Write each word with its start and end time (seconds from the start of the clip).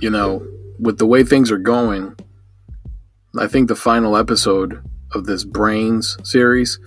you 0.00 0.10
know, 0.10 0.46
with 0.78 0.98
the 0.98 1.06
way 1.06 1.24
things 1.24 1.50
are 1.50 1.58
going, 1.58 2.14
I 3.38 3.46
think 3.46 3.68
the 3.68 3.76
final 3.76 4.16
episode 4.16 4.82
of 5.12 5.26
this 5.26 5.44
Brains 5.44 6.16
series 6.22 6.78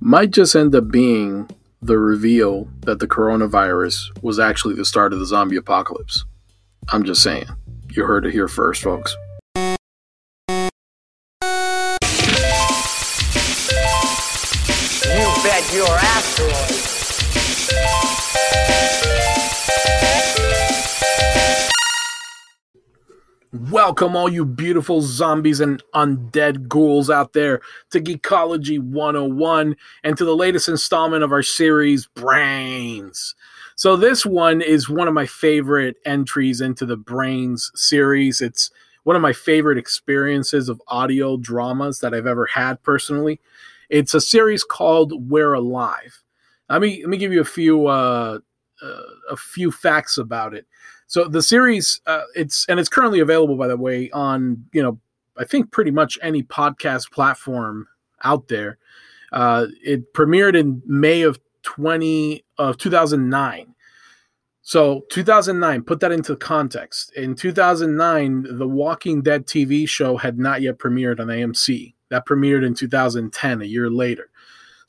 might 0.00 0.30
just 0.30 0.54
end 0.54 0.74
up 0.74 0.90
being 0.90 1.48
the 1.80 1.98
reveal 1.98 2.68
that 2.80 2.98
the 2.98 3.06
coronavirus 3.06 4.22
was 4.22 4.38
actually 4.38 4.74
the 4.74 4.84
start 4.84 5.12
of 5.12 5.18
the 5.18 5.26
zombie 5.26 5.56
apocalypse. 5.56 6.24
I'm 6.90 7.04
just 7.04 7.22
saying. 7.22 7.46
You 7.90 8.04
heard 8.04 8.26
it 8.26 8.32
here 8.32 8.48
first, 8.48 8.82
folks. 8.82 9.16
Welcome, 23.70 24.16
all 24.16 24.30
you 24.30 24.46
beautiful 24.46 25.02
zombies 25.02 25.60
and 25.60 25.82
undead 25.94 26.68
ghouls 26.68 27.10
out 27.10 27.34
there, 27.34 27.60
to 27.90 28.00
Geekology 28.00 28.78
101 28.78 29.76
and 30.02 30.16
to 30.16 30.24
the 30.24 30.34
latest 30.34 30.68
installment 30.68 31.22
of 31.22 31.32
our 31.32 31.42
series, 31.42 32.06
Brains. 32.06 33.34
So, 33.76 33.94
this 33.94 34.24
one 34.24 34.62
is 34.62 34.88
one 34.88 35.06
of 35.06 35.12
my 35.12 35.26
favorite 35.26 35.96
entries 36.06 36.62
into 36.62 36.86
the 36.86 36.96
Brains 36.96 37.70
series. 37.74 38.40
It's 38.40 38.70
one 39.04 39.16
of 39.16 39.22
my 39.22 39.34
favorite 39.34 39.76
experiences 39.76 40.70
of 40.70 40.80
audio 40.88 41.36
dramas 41.36 42.00
that 42.00 42.14
I've 42.14 42.26
ever 42.26 42.46
had 42.46 42.82
personally. 42.82 43.38
It's 43.90 44.14
a 44.14 44.20
series 44.20 44.64
called 44.64 45.28
We're 45.28 45.52
Alive. 45.52 46.22
Let 46.70 46.80
me, 46.80 47.00
let 47.02 47.10
me 47.10 47.18
give 47.18 47.32
you 47.32 47.40
a 47.42 47.44
few, 47.44 47.86
uh, 47.86 48.38
uh, 48.82 49.02
a 49.30 49.36
few 49.36 49.70
facts 49.70 50.16
about 50.16 50.54
it. 50.54 50.66
So 51.08 51.24
the 51.24 51.42
series, 51.42 52.00
uh, 52.06 52.22
it's 52.34 52.66
and 52.68 52.78
it's 52.78 52.88
currently 52.88 53.20
available, 53.20 53.56
by 53.56 53.66
the 53.66 53.76
way, 53.76 54.10
on 54.10 54.64
you 54.72 54.82
know 54.82 55.00
I 55.36 55.44
think 55.44 55.72
pretty 55.72 55.90
much 55.90 56.18
any 56.22 56.42
podcast 56.42 57.10
platform 57.10 57.88
out 58.22 58.48
there. 58.48 58.78
Uh, 59.32 59.66
it 59.82 60.12
premiered 60.12 60.56
in 60.56 60.82
May 60.86 61.22
of 61.22 61.40
twenty 61.62 62.44
of 62.58 62.76
two 62.76 62.90
thousand 62.90 63.28
nine. 63.28 63.74
So 64.60 65.06
2009, 65.10 65.82
put 65.84 66.00
that 66.00 66.12
into 66.12 66.36
context. 66.36 67.10
In 67.14 67.34
2009, 67.34 68.58
the 68.58 68.68
Walking 68.68 69.22
Dead 69.22 69.46
TV 69.46 69.88
show 69.88 70.18
had 70.18 70.38
not 70.38 70.60
yet 70.60 70.76
premiered 70.78 71.20
on 71.20 71.28
AMC. 71.28 71.94
That 72.10 72.26
premiered 72.26 72.66
in 72.66 72.74
2010, 72.74 73.62
a 73.62 73.64
year 73.64 73.88
later. 73.88 74.28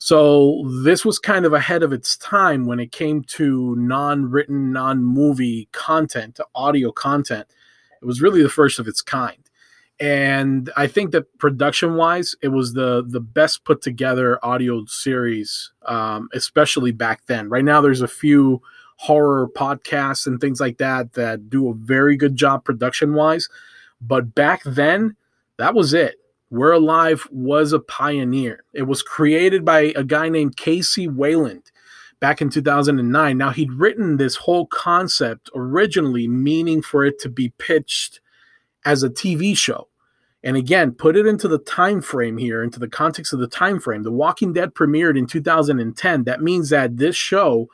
So 0.02 0.64
this 0.82 1.04
was 1.04 1.18
kind 1.18 1.44
of 1.44 1.52
ahead 1.52 1.82
of 1.82 1.92
its 1.92 2.16
time 2.16 2.64
when 2.64 2.80
it 2.80 2.90
came 2.90 3.22
to 3.24 3.76
non-written, 3.76 4.72
non-movie 4.72 5.68
content, 5.72 6.36
to 6.36 6.46
audio 6.54 6.90
content. 6.90 7.46
It 8.00 8.06
was 8.06 8.22
really 8.22 8.42
the 8.42 8.48
first 8.48 8.78
of 8.78 8.88
its 8.88 9.02
kind. 9.02 9.36
And 10.00 10.70
I 10.74 10.86
think 10.86 11.10
that 11.10 11.38
production-wise, 11.38 12.34
it 12.40 12.48
was 12.48 12.72
the 12.72 13.04
the 13.06 13.20
best 13.20 13.64
put 13.64 13.82
together 13.82 14.42
audio 14.42 14.86
series, 14.86 15.70
um, 15.84 16.30
especially 16.32 16.92
back 16.92 17.26
then. 17.26 17.50
Right 17.50 17.64
now, 17.64 17.82
there's 17.82 18.00
a 18.00 18.08
few 18.08 18.62
horror 18.96 19.48
podcasts 19.54 20.26
and 20.26 20.40
things 20.40 20.60
like 20.60 20.78
that 20.78 21.12
that 21.12 21.50
do 21.50 21.68
a 21.68 21.74
very 21.74 22.16
good 22.16 22.36
job 22.36 22.64
production-wise, 22.64 23.50
but 24.00 24.34
back 24.34 24.62
then, 24.64 25.14
that 25.58 25.74
was 25.74 25.92
it 25.92 26.16
we're 26.50 26.72
Alive 26.72 27.26
was 27.30 27.72
a 27.72 27.78
pioneer. 27.78 28.64
It 28.72 28.82
was 28.82 29.02
created 29.02 29.64
by 29.64 29.92
a 29.94 30.02
guy 30.02 30.28
named 30.28 30.56
KC 30.56 31.14
Wayland 31.14 31.70
back 32.18 32.42
in 32.42 32.50
2009. 32.50 33.38
Now, 33.38 33.50
he'd 33.50 33.72
written 33.72 34.16
this 34.16 34.36
whole 34.36 34.66
concept 34.66 35.48
originally, 35.54 36.26
meaning 36.26 36.82
for 36.82 37.04
it 37.04 37.20
to 37.20 37.28
be 37.28 37.50
pitched 37.58 38.20
as 38.84 39.02
a 39.02 39.10
TV 39.10 39.56
show. 39.56 39.88
And 40.42 40.56
again, 40.56 40.92
put 40.92 41.16
it 41.16 41.26
into 41.26 41.48
the 41.48 41.58
time 41.58 42.00
frame 42.00 42.38
here, 42.38 42.62
into 42.62 42.80
the 42.80 42.88
context 42.88 43.32
of 43.32 43.40
the 43.40 43.46
time 43.46 43.78
frame. 43.78 44.02
The 44.02 44.10
Walking 44.10 44.52
Dead 44.52 44.74
premiered 44.74 45.18
in 45.18 45.26
2010. 45.26 46.24
That 46.24 46.42
means 46.42 46.70
that 46.70 46.96
this 46.96 47.14
show, 47.14 47.68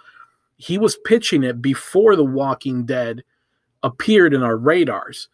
he 0.56 0.76
was 0.76 0.98
pitching 1.04 1.44
it 1.44 1.62
before 1.62 2.16
The 2.16 2.24
Walking 2.24 2.84
Dead 2.84 3.22
appeared 3.82 4.34
in 4.34 4.42
our 4.42 4.56
radars. 4.56 5.28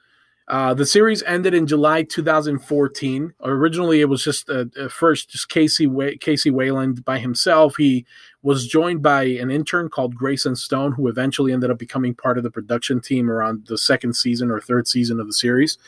Uh, 0.49 0.75
the 0.75 0.85
series 0.85 1.23
ended 1.23 1.55
in 1.55 1.67
July 1.67 2.03
2014. 2.03 3.33
Originally, 3.43 4.01
it 4.01 4.09
was 4.09 4.25
just 4.25 4.51
uh, 4.51 4.65
first 4.89 5.31
just 5.31 5.49
KC 5.49 5.87
KC 6.19 6.51
Wayland 6.51 7.05
by 7.05 7.19
himself. 7.19 7.77
He 7.77 8.05
was 8.43 8.67
joined 8.67 9.03
by 9.03 9.23
an 9.25 9.51
intern 9.51 9.89
called 9.89 10.17
Grayson 10.17 10.57
Stone, 10.57 10.93
who 10.93 11.09
eventually 11.09 11.53
ended 11.53 11.71
up 11.71 11.79
becoming 11.79 12.15
part 12.15 12.39
of 12.39 12.45
the 12.45 12.51
production 12.51 13.01
team 13.01 13.31
around 13.31 13.67
the 13.67 13.79
second 13.79 14.15
season 14.15 14.51
or 14.51 14.61
third 14.61 14.89
season 14.89 15.21
of 15.21 15.27
the 15.27 15.33
series. 15.33 15.79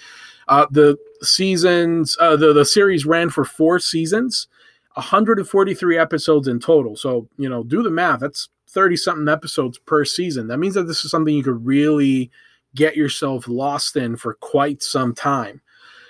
Uh, 0.46 0.66
the 0.70 0.96
seasons, 1.22 2.16
uh, 2.20 2.36
the 2.36 2.52
the 2.52 2.64
series 2.64 3.04
ran 3.04 3.30
for 3.30 3.44
four 3.44 3.80
seasons, 3.80 4.46
143 4.94 5.98
episodes 5.98 6.46
in 6.46 6.60
total. 6.60 6.96
So 6.96 7.28
you 7.38 7.48
know, 7.48 7.64
do 7.64 7.82
the 7.82 7.90
math. 7.90 8.20
That's 8.20 8.48
30 8.68 8.96
something 8.96 9.28
episodes 9.28 9.78
per 9.78 10.04
season. 10.04 10.48
That 10.48 10.58
means 10.58 10.74
that 10.74 10.84
this 10.84 11.04
is 11.04 11.10
something 11.10 11.34
you 11.34 11.44
could 11.44 11.64
really 11.64 12.30
get 12.74 12.96
yourself 12.96 13.48
lost 13.48 13.96
in 13.96 14.16
for 14.16 14.34
quite 14.34 14.82
some 14.82 15.14
time. 15.14 15.60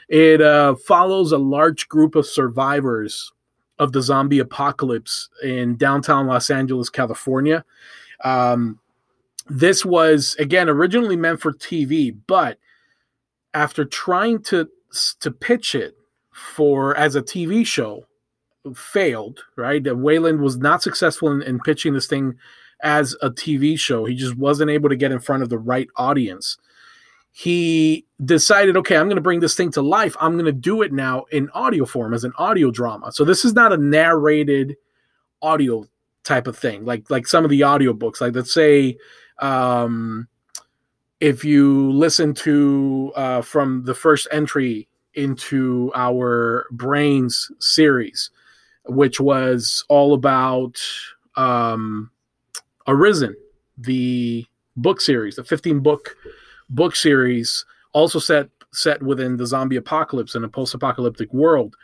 It 0.08 0.40
uh, 0.40 0.74
follows 0.74 1.32
a 1.32 1.38
large 1.38 1.88
group 1.88 2.14
of 2.14 2.26
survivors 2.26 3.32
of 3.78 3.92
the 3.92 4.02
zombie 4.02 4.38
apocalypse 4.38 5.28
in 5.42 5.76
downtown 5.76 6.26
Los 6.26 6.50
Angeles, 6.50 6.90
California. 6.90 7.64
Um, 8.22 8.78
this 9.46 9.84
was 9.84 10.36
again 10.38 10.68
originally 10.68 11.16
meant 11.16 11.40
for 11.40 11.52
TV, 11.52 12.16
but 12.26 12.58
after 13.52 13.84
trying 13.84 14.42
to 14.44 14.68
to 15.20 15.30
pitch 15.30 15.74
it 15.74 15.96
for 16.32 16.96
as 16.96 17.16
a 17.16 17.22
TV 17.22 17.66
show, 17.66 18.06
failed. 18.74 19.44
Right, 19.56 19.84
Wayland 19.84 20.40
was 20.40 20.56
not 20.56 20.82
successful 20.82 21.30
in, 21.32 21.42
in 21.42 21.58
pitching 21.60 21.94
this 21.94 22.06
thing 22.06 22.36
as 22.84 23.16
a 23.20 23.30
TV 23.30 23.78
show. 23.78 24.04
He 24.04 24.14
just 24.14 24.36
wasn't 24.36 24.70
able 24.70 24.88
to 24.88 24.96
get 24.96 25.10
in 25.10 25.18
front 25.18 25.42
of 25.42 25.48
the 25.48 25.58
right 25.58 25.88
audience. 25.96 26.56
He 27.32 28.06
decided, 28.24 28.76
okay, 28.76 28.96
I'm 28.96 29.06
going 29.06 29.16
to 29.16 29.22
bring 29.22 29.40
this 29.40 29.56
thing 29.56 29.72
to 29.72 29.82
life. 29.82 30.14
I'm 30.20 30.34
going 30.34 30.44
to 30.44 30.52
do 30.52 30.82
it 30.82 30.92
now 30.92 31.24
in 31.32 31.50
audio 31.50 31.84
form 31.84 32.14
as 32.14 32.22
an 32.22 32.32
audio 32.38 32.70
drama. 32.70 33.10
So 33.10 33.24
this 33.24 33.44
is 33.44 33.54
not 33.54 33.72
a 33.72 33.76
narrated 33.76 34.76
audio 35.42 35.84
type 36.22 36.46
of 36.46 36.56
thing, 36.56 36.84
like 36.84 37.10
like 37.10 37.26
some 37.26 37.42
of 37.44 37.50
the 37.50 37.62
audiobooks. 37.62 38.20
Like 38.20 38.36
let's 38.36 38.54
say 38.54 38.96
um, 39.40 40.28
if 41.18 41.44
you 41.44 41.90
listen 41.90 42.34
to 42.34 43.12
uh, 43.16 43.42
from 43.42 43.82
the 43.84 43.94
first 43.94 44.28
entry 44.30 44.88
into 45.14 45.90
our 45.94 46.66
brains 46.70 47.50
series 47.58 48.30
which 48.86 49.20
was 49.20 49.84
all 49.88 50.14
about 50.14 50.78
um, 51.36 52.10
Arisen, 52.86 53.34
the 53.78 54.46
book 54.76 55.00
series, 55.00 55.36
the 55.36 55.44
15 55.44 55.80
book 55.80 56.16
book 56.68 56.96
series, 56.96 57.64
also 57.92 58.18
set 58.18 58.48
set 58.72 59.02
within 59.02 59.36
the 59.36 59.46
zombie 59.46 59.76
apocalypse 59.76 60.34
in 60.34 60.44
a 60.44 60.48
post-apocalyptic 60.48 61.32
world. 61.32 61.76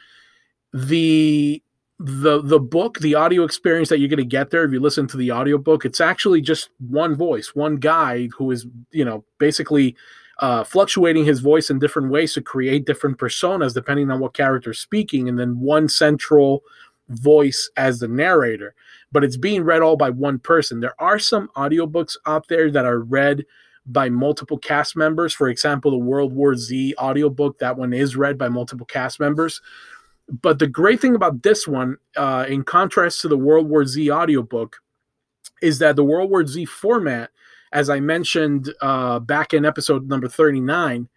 The 0.72 1.62
the 1.99 2.41
the 2.43 2.59
book, 2.59 2.99
the 3.00 3.15
audio 3.15 3.44
experience 3.44 3.88
that 3.91 3.99
you're 3.99 4.09
going 4.09 4.19
to 4.19 4.25
get 4.25 4.50
there 4.50 4.65
if 4.65 4.72
you 4.72 4.81
listen 4.81 5.06
to 5.09 5.16
the 5.16 5.33
audiobook, 5.33 5.84
it's 5.84 6.00
actually 6.00 6.41
just 6.41 6.71
one 6.78 7.15
voice, 7.15 7.55
one 7.55 7.77
guy 7.77 8.28
who 8.37 8.50
is, 8.50 8.67
you 8.91 9.05
know, 9.05 9.25
basically 9.38 9.94
uh, 10.38 10.65
fluctuating 10.65 11.27
his 11.27 11.41
voice 11.41 11.69
in 11.69 11.78
different 11.78 12.11
ways 12.11 12.32
to 12.32 12.41
create 12.41 12.87
different 12.87 13.19
personas 13.19 13.75
depending 13.75 14.11
on 14.11 14.19
what 14.19 14.32
character 14.32 14.71
is 14.71 14.78
speaking, 14.78 15.28
and 15.28 15.38
then 15.38 15.61
one 15.61 15.88
central 15.88 16.62
voice 17.10 17.71
as 17.76 17.98
the 17.98 18.09
narrator 18.09 18.75
but 19.12 19.25
it's 19.25 19.37
being 19.37 19.62
read 19.62 19.82
all 19.82 19.97
by 19.97 20.10
one 20.10 20.38
person. 20.38 20.81
There 20.81 21.00
are 21.00 21.19
some 21.19 21.48
audiobooks 21.56 22.16
out 22.26 22.48
there 22.48 22.71
that 22.71 22.84
are 22.84 23.00
read 23.00 23.44
by 23.87 24.09
multiple 24.09 24.59
cast 24.59 24.97
members. 24.97 25.32
For 25.32 25.49
example, 25.49 25.91
the 25.91 25.99
World 25.99 26.32
War 26.32 26.55
Z 26.55 26.94
audiobook, 26.99 27.58
that 27.58 27.76
one 27.76 27.93
is 27.93 28.17
read 28.17 28.38
by 28.38 28.49
multiple 28.49 28.87
cast 28.87 29.19
members. 29.19 29.61
But 30.43 30.61
the 30.61 30.69
great 30.69 31.00
thing 31.00 31.17
about 31.17 31.43
this 31.43 31.67
one, 31.67 31.96
uh, 32.17 32.46
in 32.49 32.62
contrast 32.62 33.20
to 33.23 33.29
the 33.29 33.38
World 33.38 33.69
War 33.69 33.84
Z 33.84 34.11
audiobook, 34.11 34.81
is 35.61 35.79
that 35.81 35.96
the 35.96 36.05
World 36.05 36.31
War 36.31 36.46
Z 36.46 36.64
format, 36.67 37.31
as 37.73 37.90
I 37.90 37.99
mentioned 37.99 38.73
uh, 38.81 39.19
back 39.19 39.52
in 39.52 39.64
episode 39.64 40.08
number 40.08 40.29
39, 40.29 41.08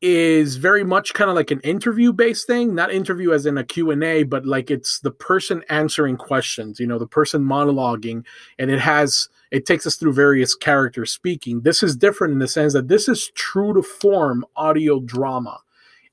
is 0.00 0.56
very 0.56 0.84
much 0.84 1.14
kind 1.14 1.30
of 1.30 1.36
like 1.36 1.50
an 1.50 1.60
interview 1.60 2.12
based 2.12 2.46
thing 2.46 2.74
not 2.74 2.92
interview 2.92 3.32
as 3.32 3.46
in 3.46 3.56
a 3.56 3.64
q&a 3.64 4.22
but 4.24 4.44
like 4.44 4.70
it's 4.70 5.00
the 5.00 5.10
person 5.10 5.62
answering 5.70 6.16
questions 6.16 6.78
you 6.78 6.86
know 6.86 6.98
the 6.98 7.06
person 7.06 7.42
monologuing 7.42 8.22
and 8.58 8.70
it 8.70 8.80
has 8.80 9.28
it 9.54 9.66
takes 9.66 9.86
us 9.86 9.94
through 9.94 10.12
various 10.12 10.52
characters 10.52 11.12
speaking. 11.12 11.60
This 11.60 11.84
is 11.84 11.96
different 11.96 12.32
in 12.32 12.40
the 12.40 12.48
sense 12.48 12.72
that 12.72 12.88
this 12.88 13.08
is 13.08 13.30
true 13.36 13.72
to 13.74 13.84
form 13.84 14.44
audio 14.56 14.98
drama. 14.98 15.60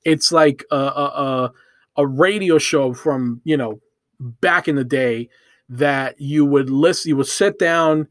It's 0.04 0.30
like 0.30 0.64
a, 0.70 0.76
a, 0.76 1.52
a 1.96 2.06
radio 2.06 2.58
show 2.58 2.94
from 2.94 3.40
you 3.42 3.56
know 3.56 3.80
back 4.20 4.68
in 4.68 4.76
the 4.76 4.84
day 4.84 5.28
that 5.68 6.20
you 6.20 6.46
would 6.46 6.70
listen 6.70 7.08
you 7.08 7.16
would 7.16 7.26
sit 7.26 7.58
down 7.58 8.06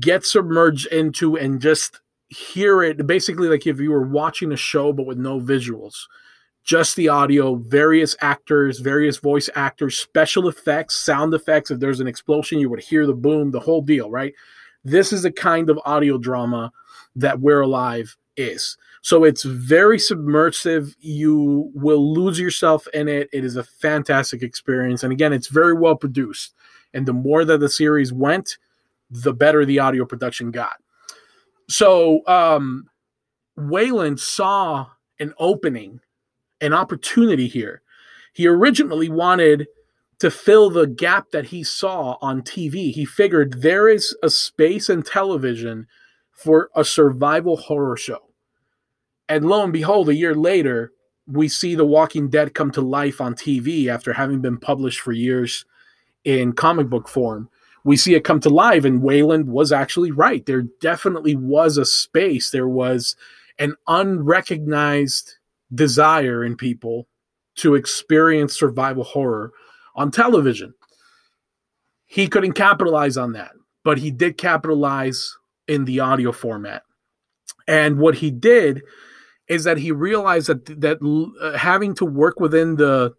get 0.00 0.26
submerged 0.26 0.86
into 0.88 1.38
and 1.38 1.62
just 1.62 2.00
hear 2.28 2.82
it 2.82 3.06
basically 3.06 3.48
like 3.48 3.66
if 3.66 3.80
you 3.80 3.90
were 3.90 4.06
watching 4.06 4.52
a 4.52 4.56
show 4.56 4.92
but 4.92 5.06
with 5.06 5.18
no 5.18 5.40
visuals 5.40 6.06
just 6.62 6.96
the 6.96 7.08
audio 7.08 7.54
various 7.54 8.14
actors 8.20 8.80
various 8.80 9.16
voice 9.16 9.48
actors 9.54 9.98
special 9.98 10.48
effects 10.48 10.94
sound 10.94 11.32
effects 11.32 11.70
if 11.70 11.80
there's 11.80 12.00
an 12.00 12.06
explosion 12.06 12.58
you 12.58 12.68
would 12.68 12.80
hear 12.80 13.06
the 13.06 13.14
boom 13.14 13.50
the 13.50 13.60
whole 13.60 13.80
deal 13.80 14.10
right? 14.10 14.34
This 14.84 15.12
is 15.12 15.22
the 15.22 15.32
kind 15.32 15.70
of 15.70 15.80
audio 15.84 16.18
drama 16.18 16.72
that 17.16 17.40
we're 17.40 17.60
alive 17.60 18.16
is. 18.36 18.76
So 19.02 19.24
it's 19.24 19.42
very 19.42 19.98
submersive. 19.98 20.94
You 21.00 21.70
will 21.74 22.14
lose 22.14 22.38
yourself 22.38 22.86
in 22.94 23.08
it. 23.08 23.28
It 23.32 23.44
is 23.44 23.56
a 23.56 23.64
fantastic 23.64 24.42
experience. 24.42 25.02
And 25.02 25.12
again 25.12 25.32
it's 25.32 25.48
very 25.48 25.74
well 25.74 25.96
produced. 25.96 26.54
And 26.94 27.06
the 27.06 27.12
more 27.12 27.44
that 27.44 27.60
the 27.60 27.68
series 27.68 28.12
went 28.12 28.58
the 29.10 29.32
better 29.32 29.64
the 29.64 29.78
audio 29.78 30.04
production 30.04 30.50
got 30.50 30.76
so 31.68 32.26
um, 32.26 32.86
Wayland 33.56 34.20
saw 34.20 34.86
an 35.20 35.34
opening, 35.38 36.00
an 36.60 36.72
opportunity 36.72 37.46
here. 37.46 37.82
He 38.32 38.46
originally 38.46 39.08
wanted 39.08 39.66
to 40.20 40.30
fill 40.30 40.70
the 40.70 40.86
gap 40.86 41.30
that 41.30 41.46
he 41.46 41.62
saw 41.62 42.16
on 42.20 42.42
TV. 42.42 42.92
He 42.92 43.04
figured 43.04 43.60
there 43.60 43.88
is 43.88 44.16
a 44.22 44.30
space 44.30 44.88
in 44.90 45.02
television 45.02 45.86
for 46.32 46.70
a 46.74 46.84
survival 46.84 47.56
horror 47.56 47.96
show. 47.96 48.18
And 49.28 49.46
lo 49.46 49.62
and 49.62 49.72
behold, 49.72 50.08
a 50.08 50.14
year 50.14 50.34
later, 50.34 50.92
we 51.26 51.48
see 51.48 51.74
The 51.74 51.84
Walking 51.84 52.30
Dead 52.30 52.54
come 52.54 52.70
to 52.72 52.80
life 52.80 53.20
on 53.20 53.34
TV 53.34 53.88
after 53.88 54.12
having 54.12 54.40
been 54.40 54.56
published 54.56 55.00
for 55.00 55.12
years 55.12 55.64
in 56.24 56.52
comic 56.52 56.88
book 56.88 57.08
form 57.08 57.50
we 57.84 57.96
see 57.96 58.14
it 58.14 58.24
come 58.24 58.40
to 58.40 58.48
life 58.48 58.84
and 58.84 59.02
Wayland 59.02 59.48
was 59.48 59.72
actually 59.72 60.10
right. 60.10 60.44
There 60.44 60.62
definitely 60.80 61.36
was 61.36 61.76
a 61.76 61.84
space, 61.84 62.50
there 62.50 62.68
was 62.68 63.16
an 63.58 63.74
unrecognized 63.86 65.34
desire 65.74 66.44
in 66.44 66.56
people 66.56 67.08
to 67.56 67.74
experience 67.74 68.58
survival 68.58 69.04
horror 69.04 69.52
on 69.94 70.10
television. 70.10 70.74
He 72.06 72.28
couldn't 72.28 72.52
capitalize 72.52 73.16
on 73.16 73.32
that, 73.32 73.52
but 73.84 73.98
he 73.98 74.10
did 74.10 74.38
capitalize 74.38 75.36
in 75.66 75.84
the 75.84 76.00
audio 76.00 76.32
format. 76.32 76.82
And 77.66 77.98
what 77.98 78.16
he 78.16 78.30
did 78.30 78.82
is 79.48 79.64
that 79.64 79.78
he 79.78 79.92
realized 79.92 80.48
that 80.48 80.80
that 80.80 80.98
uh, 81.40 81.58
having 81.58 81.94
to 81.94 82.04
work 82.04 82.40
within 82.40 82.76
the 82.76 83.14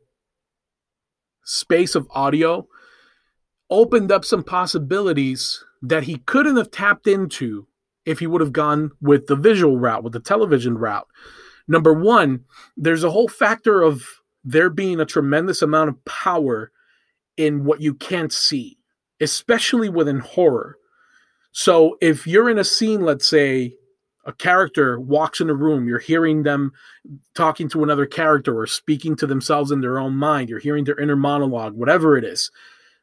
space 1.43 1.95
of 1.95 2.07
audio 2.11 2.67
opened 3.69 4.11
up 4.11 4.25
some 4.25 4.43
possibilities 4.43 5.63
that 5.81 6.03
he 6.03 6.17
couldn't 6.17 6.57
have 6.57 6.71
tapped 6.71 7.07
into 7.07 7.67
if 8.05 8.19
he 8.19 8.27
would 8.27 8.41
have 8.41 8.53
gone 8.53 8.91
with 9.01 9.27
the 9.27 9.35
visual 9.35 9.77
route, 9.77 10.03
with 10.03 10.13
the 10.13 10.19
television 10.19 10.77
route. 10.77 11.07
Number 11.67 11.93
one, 11.93 12.45
there's 12.75 13.03
a 13.03 13.11
whole 13.11 13.27
factor 13.27 13.81
of 13.81 14.03
there 14.43 14.69
being 14.69 14.99
a 14.99 15.05
tremendous 15.05 15.61
amount 15.61 15.89
of 15.89 16.05
power 16.05 16.71
in 17.37 17.63
what 17.63 17.81
you 17.81 17.93
can't 17.93 18.33
see, 18.33 18.77
especially 19.21 19.89
within 19.89 20.19
horror. 20.19 20.77
So 21.51 21.97
if 22.01 22.25
you're 22.25 22.49
in 22.49 22.57
a 22.57 22.63
scene, 22.63 23.01
let's 23.01 23.27
say 23.27 23.75
a 24.25 24.33
character 24.33 24.99
walks 24.99 25.39
in 25.39 25.49
a 25.49 25.53
room, 25.53 25.87
you're 25.87 25.99
hearing 25.99 26.43
them 26.43 26.71
talking 27.35 27.69
to 27.69 27.83
another 27.83 28.05
character 28.05 28.57
or 28.57 28.67
speaking 28.67 29.15
to 29.17 29.27
themselves 29.27 29.71
in 29.71 29.81
their 29.81 29.99
own 29.99 30.15
mind, 30.15 30.49
you're 30.49 30.59
hearing 30.59 30.83
their 30.83 30.99
inner 30.99 31.15
monologue, 31.15 31.73
whatever 31.73 32.17
it 32.17 32.23
is 32.23 32.51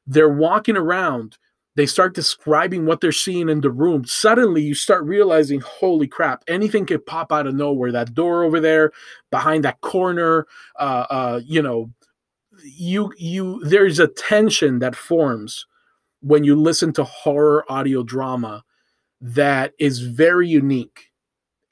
they're 0.06 0.28
walking 0.28 0.76
around 0.76 1.36
they 1.76 1.86
start 1.86 2.14
describing 2.14 2.86
what 2.86 3.02
they're 3.02 3.12
seeing 3.12 3.50
in 3.50 3.60
the 3.60 3.70
room. 3.70 4.06
Suddenly 4.06 4.62
you 4.62 4.74
start 4.74 5.04
realizing 5.04 5.60
holy 5.60 6.08
crap 6.08 6.42
anything 6.48 6.86
could 6.86 7.04
pop 7.04 7.30
out 7.30 7.46
of 7.46 7.54
nowhere. 7.54 7.92
That 7.92 8.14
door 8.14 8.44
over 8.44 8.60
there 8.60 8.92
behind 9.30 9.62
that 9.64 9.82
corner 9.82 10.46
uh, 10.80 11.06
uh, 11.10 11.40
you 11.44 11.60
know 11.60 11.90
you 12.64 13.12
you 13.18 13.62
there's 13.62 13.98
a 13.98 14.08
tension 14.08 14.78
that 14.78 14.96
forms 14.96 15.66
when 16.22 16.44
you 16.44 16.56
listen 16.56 16.94
to 16.94 17.04
horror 17.04 17.70
audio 17.70 18.02
drama 18.02 18.64
that 19.20 19.74
is 19.78 20.00
very 20.00 20.48
unique. 20.48 21.10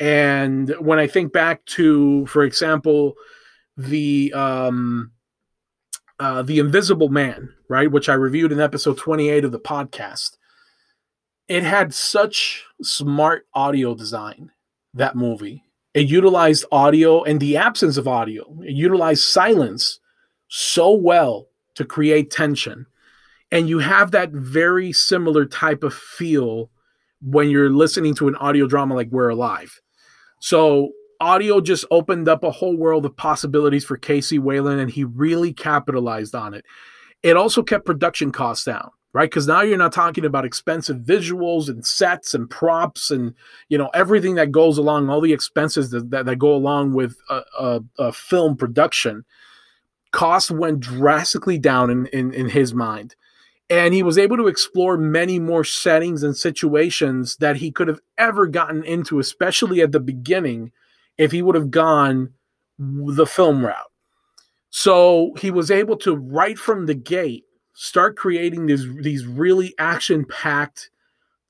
And 0.01 0.75
when 0.81 0.99
i 0.99 1.07
think 1.07 1.33
back 1.33 1.65
to 1.67 2.27
for 2.27 2.43
example 2.45 3.15
the 3.77 4.33
um 4.35 5.13
uh, 6.21 6.43
The 6.43 6.59
Invisible 6.59 7.09
Man, 7.09 7.54
right, 7.69 7.91
which 7.91 8.09
I 8.09 8.15
reviewed 8.15 8.53
in 8.53 8.61
episode 8.61 8.99
28 8.99 9.45
of 9.45 9.53
the 9.53 9.61
podcast. 9.61 10.37
It 11.49 11.63
had 11.63 11.93
such 11.93 12.65
smart 12.83 13.47
audio 13.55 13.95
design, 13.95 14.51
that 14.95 15.17
movie. 15.17 15.65
It 15.93 16.09
utilized 16.09 16.65
audio 16.73 17.23
and 17.23 17.39
the 17.41 17.57
absence 17.57 17.97
of 17.97 18.09
audio, 18.09 18.61
it 18.63 18.73
utilized 18.73 19.25
silence 19.25 20.01
so 20.49 20.93
well 20.93 21.49
to 21.75 21.85
create 21.85 22.31
tension. 22.31 22.87
And 23.51 23.69
you 23.69 23.79
have 23.79 24.11
that 24.11 24.33
very 24.33 24.93
similar 24.93 25.47
type 25.47 25.85
of 25.85 25.95
feel 25.95 26.71
when 27.23 27.51
you're 27.51 27.71
listening 27.71 28.15
to 28.17 28.29
an 28.29 28.37
audio 28.37 28.67
drama 28.67 28.95
like 28.95 29.09
We're 29.11 29.29
Alive. 29.29 29.81
So 30.41 30.91
audio 31.21 31.61
just 31.61 31.85
opened 31.91 32.29
up 32.29 32.45
a 32.45 32.51
whole 32.51 32.77
world 32.77 33.07
of 33.07 33.17
possibilities 33.17 33.85
for 33.85 33.97
KC 33.97 34.39
Wayland, 34.39 34.81
and 34.81 34.91
he 34.91 35.05
really 35.05 35.53
capitalized 35.53 36.35
on 36.35 36.55
it. 36.55 36.65
It 37.25 37.38
also 37.38 37.62
kept 37.62 37.87
production 37.87 38.31
costs 38.31 38.67
down, 38.67 38.91
right? 39.15 39.31
Because 39.31 39.49
now 39.49 39.62
you're 39.62 39.79
not 39.79 39.94
talking 39.94 40.26
about 40.26 40.44
expensive 40.44 40.99
visuals 40.99 41.71
and 41.71 41.85
sets 41.85 42.35
and 42.35 42.49
props 42.49 43.11
and 43.11 43.35
you 43.71 43.79
know 43.79 43.91
everything 43.94 44.35
that 44.35 44.53
goes 44.53 44.76
along, 44.76 45.09
all 45.09 45.23
the 45.23 45.32
expenses 45.32 45.91
that, 45.91 46.11
that, 46.11 46.26
that 46.26 46.37
go 46.37 46.55
along 46.55 46.93
with 46.93 47.17
a, 47.31 47.41
a, 47.59 47.81
a, 47.99 48.12
film 48.12 48.59
production. 48.59 49.25
Costs 50.12 50.50
went 50.50 50.81
drastically 50.81 51.59
down 51.59 51.88
in, 51.88 52.06
in, 52.09 52.32
in 52.35 52.50
his 52.50 52.75
mind. 52.75 53.17
And 53.70 53.94
he 53.94 54.03
was 54.03 54.19
able 54.19 54.37
to 54.37 54.47
explore 54.47 54.99
many 54.99 55.38
more 55.38 55.65
settings 55.65 56.23
and 56.23 56.37
situations 56.37 57.38
that 57.38 57.56
he 57.56 57.73
could 57.73 57.88
have 57.88 58.00
ever 58.19 58.47
gotten 58.47 58.85
into, 58.85 59.19
especially 59.19 59.81
at 59.81 59.93
the 59.93 60.00
beginning 60.00 60.70
if 61.17 61.32
he 61.32 61.41
would 61.41 61.55
have 61.55 61.70
gone 61.70 62.35
the 62.79 63.27
film 63.27 63.65
route. 63.65 63.91
So 64.76 65.35
he 65.38 65.53
was 65.53 65.71
able 65.71 65.97
to 65.99 66.17
right 66.17 66.59
from 66.59 66.87
the 66.87 66.97
gate 66.97 67.44
start 67.75 68.17
creating 68.17 68.67
these 68.67 68.85
these 69.03 69.25
really 69.25 69.73
action 69.79 70.25
packed, 70.25 70.91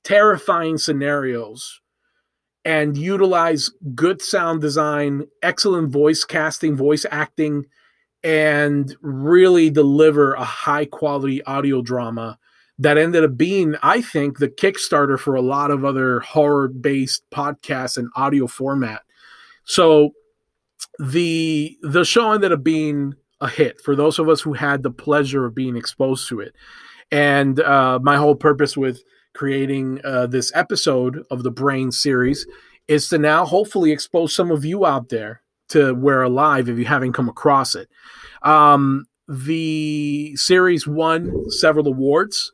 terrifying 0.02 0.76
scenarios, 0.76 1.80
and 2.66 2.98
utilize 2.98 3.70
good 3.94 4.20
sound 4.20 4.60
design, 4.60 5.24
excellent 5.42 5.90
voice 5.90 6.22
casting, 6.22 6.76
voice 6.76 7.06
acting, 7.10 7.64
and 8.22 8.94
really 9.00 9.70
deliver 9.70 10.34
a 10.34 10.44
high 10.44 10.84
quality 10.84 11.42
audio 11.44 11.80
drama 11.80 12.38
that 12.78 12.98
ended 12.98 13.24
up 13.24 13.38
being, 13.38 13.74
I 13.82 14.02
think, 14.02 14.38
the 14.38 14.48
Kickstarter 14.48 15.18
for 15.18 15.34
a 15.34 15.40
lot 15.40 15.70
of 15.70 15.82
other 15.82 16.20
horror 16.20 16.68
based 16.68 17.24
podcasts 17.30 17.96
and 17.96 18.10
audio 18.16 18.46
format. 18.46 19.00
So 19.64 20.10
the 20.98 21.76
the 21.82 22.04
show 22.04 22.32
ended 22.32 22.52
up 22.52 22.62
being 22.62 23.14
a 23.40 23.48
hit 23.48 23.80
for 23.80 23.96
those 23.96 24.18
of 24.18 24.28
us 24.28 24.40
who 24.40 24.52
had 24.52 24.82
the 24.82 24.90
pleasure 24.90 25.44
of 25.44 25.54
being 25.54 25.76
exposed 25.76 26.28
to 26.28 26.40
it. 26.40 26.54
And 27.10 27.60
uh, 27.60 27.98
my 28.02 28.16
whole 28.16 28.34
purpose 28.36 28.76
with 28.76 29.02
creating 29.34 30.00
uh, 30.04 30.26
this 30.26 30.52
episode 30.54 31.22
of 31.30 31.42
the 31.42 31.50
Brain 31.50 31.90
series 31.90 32.46
is 32.88 33.08
to 33.08 33.18
now 33.18 33.44
hopefully 33.44 33.92
expose 33.92 34.34
some 34.34 34.50
of 34.50 34.64
you 34.64 34.86
out 34.86 35.08
there 35.08 35.42
to 35.70 35.94
We're 35.94 36.22
Alive 36.22 36.68
if 36.68 36.78
you 36.78 36.84
haven't 36.84 37.12
come 37.12 37.28
across 37.28 37.74
it. 37.74 37.88
Um, 38.42 39.06
the 39.26 40.36
series 40.36 40.86
won 40.86 41.50
several 41.50 41.88
awards. 41.88 42.52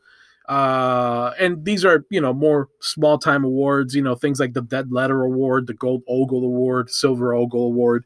Uh, 0.50 1.32
and 1.38 1.64
these 1.64 1.84
are, 1.84 2.04
you 2.10 2.20
know, 2.20 2.32
more 2.32 2.68
small 2.80 3.18
time 3.18 3.44
awards, 3.44 3.94
you 3.94 4.02
know, 4.02 4.16
things 4.16 4.40
like 4.40 4.52
the 4.52 4.62
Dead 4.62 4.90
Letter 4.90 5.22
Award, 5.22 5.68
the 5.68 5.74
Gold 5.74 6.02
Ogle 6.08 6.42
Award, 6.42 6.90
Silver 6.90 7.32
Ogle 7.32 7.66
Award, 7.66 8.04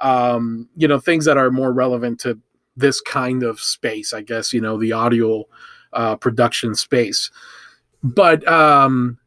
um, 0.00 0.68
you 0.76 0.88
know, 0.88 0.98
things 0.98 1.24
that 1.26 1.36
are 1.36 1.48
more 1.52 1.72
relevant 1.72 2.18
to 2.20 2.40
this 2.76 3.00
kind 3.00 3.44
of 3.44 3.60
space, 3.60 4.12
I 4.12 4.22
guess, 4.22 4.52
you 4.52 4.60
know, 4.60 4.76
the 4.76 4.90
audio 4.90 5.44
uh, 5.92 6.16
production 6.16 6.74
space. 6.74 7.30
But 8.02 8.46
um, 8.48 9.18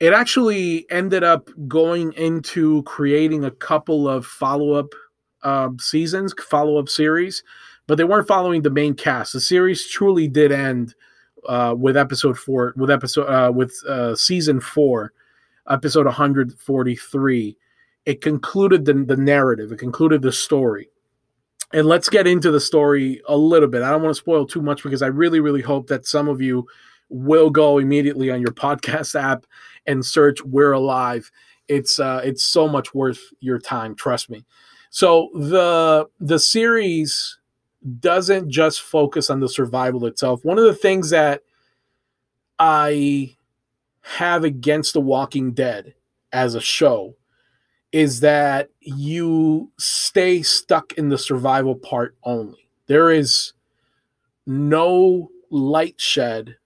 it 0.00 0.14
actually 0.14 0.90
ended 0.90 1.22
up 1.22 1.50
going 1.68 2.14
into 2.14 2.84
creating 2.84 3.44
a 3.44 3.50
couple 3.50 4.08
of 4.08 4.24
follow 4.24 4.72
up 4.72 4.94
uh, 5.42 5.68
seasons, 5.78 6.32
follow 6.40 6.78
up 6.78 6.88
series, 6.88 7.44
but 7.86 7.96
they 7.98 8.04
weren't 8.04 8.26
following 8.26 8.62
the 8.62 8.70
main 8.70 8.94
cast. 8.94 9.34
The 9.34 9.40
series 9.40 9.86
truly 9.86 10.26
did 10.26 10.52
end 10.52 10.94
uh, 11.48 11.74
with 11.76 11.96
episode 11.96 12.38
four, 12.38 12.72
with 12.76 12.90
episode 12.90 13.26
uh, 13.26 13.50
with 13.52 13.74
uh, 13.88 14.14
season 14.14 14.60
four, 14.60 15.12
episode 15.68 16.06
143. 16.06 17.56
It 18.04 18.20
concluded 18.20 18.84
the, 18.84 18.94
the 18.94 19.16
narrative. 19.16 19.70
It 19.72 19.78
concluded 19.78 20.22
the 20.22 20.32
story. 20.32 20.88
And 21.72 21.86
let's 21.86 22.08
get 22.08 22.26
into 22.26 22.50
the 22.50 22.60
story 22.60 23.22
a 23.28 23.36
little 23.36 23.68
bit. 23.68 23.82
I 23.82 23.90
don't 23.90 24.02
want 24.02 24.14
to 24.14 24.20
spoil 24.20 24.46
too 24.46 24.60
much 24.60 24.82
because 24.82 25.02
I 25.02 25.06
really, 25.06 25.40
really 25.40 25.62
hope 25.62 25.86
that 25.86 26.06
some 26.06 26.28
of 26.28 26.40
you 26.40 26.66
will 27.08 27.50
go 27.50 27.78
immediately 27.78 28.30
on 28.30 28.40
your 28.40 28.52
podcast 28.52 29.20
app 29.20 29.46
and 29.86 30.04
search 30.04 30.42
"We're 30.44 30.72
Alive." 30.72 31.30
It's 31.68 31.98
uh, 31.98 32.20
it's 32.24 32.42
so 32.42 32.68
much 32.68 32.94
worth 32.94 33.20
your 33.40 33.58
time. 33.58 33.94
Trust 33.94 34.28
me. 34.30 34.44
So 34.90 35.30
the 35.34 36.06
the 36.20 36.38
series 36.38 37.38
doesn't 38.00 38.50
just 38.50 38.82
focus 38.82 39.30
on 39.30 39.40
the 39.40 39.48
survival 39.48 40.06
itself. 40.06 40.44
One 40.44 40.58
of 40.58 40.64
the 40.64 40.74
things 40.74 41.10
that 41.10 41.42
I 42.58 43.36
have 44.02 44.44
against 44.44 44.92
The 44.92 45.00
Walking 45.00 45.52
Dead 45.52 45.94
as 46.32 46.54
a 46.54 46.60
show 46.60 47.16
is 47.92 48.20
that 48.20 48.70
you 48.80 49.70
stay 49.78 50.42
stuck 50.42 50.92
in 50.94 51.08
the 51.08 51.18
survival 51.18 51.74
part 51.74 52.16
only. 52.24 52.68
There 52.86 53.10
is 53.10 53.52
no 54.46 55.30
light 55.50 56.00
shed 56.00 56.56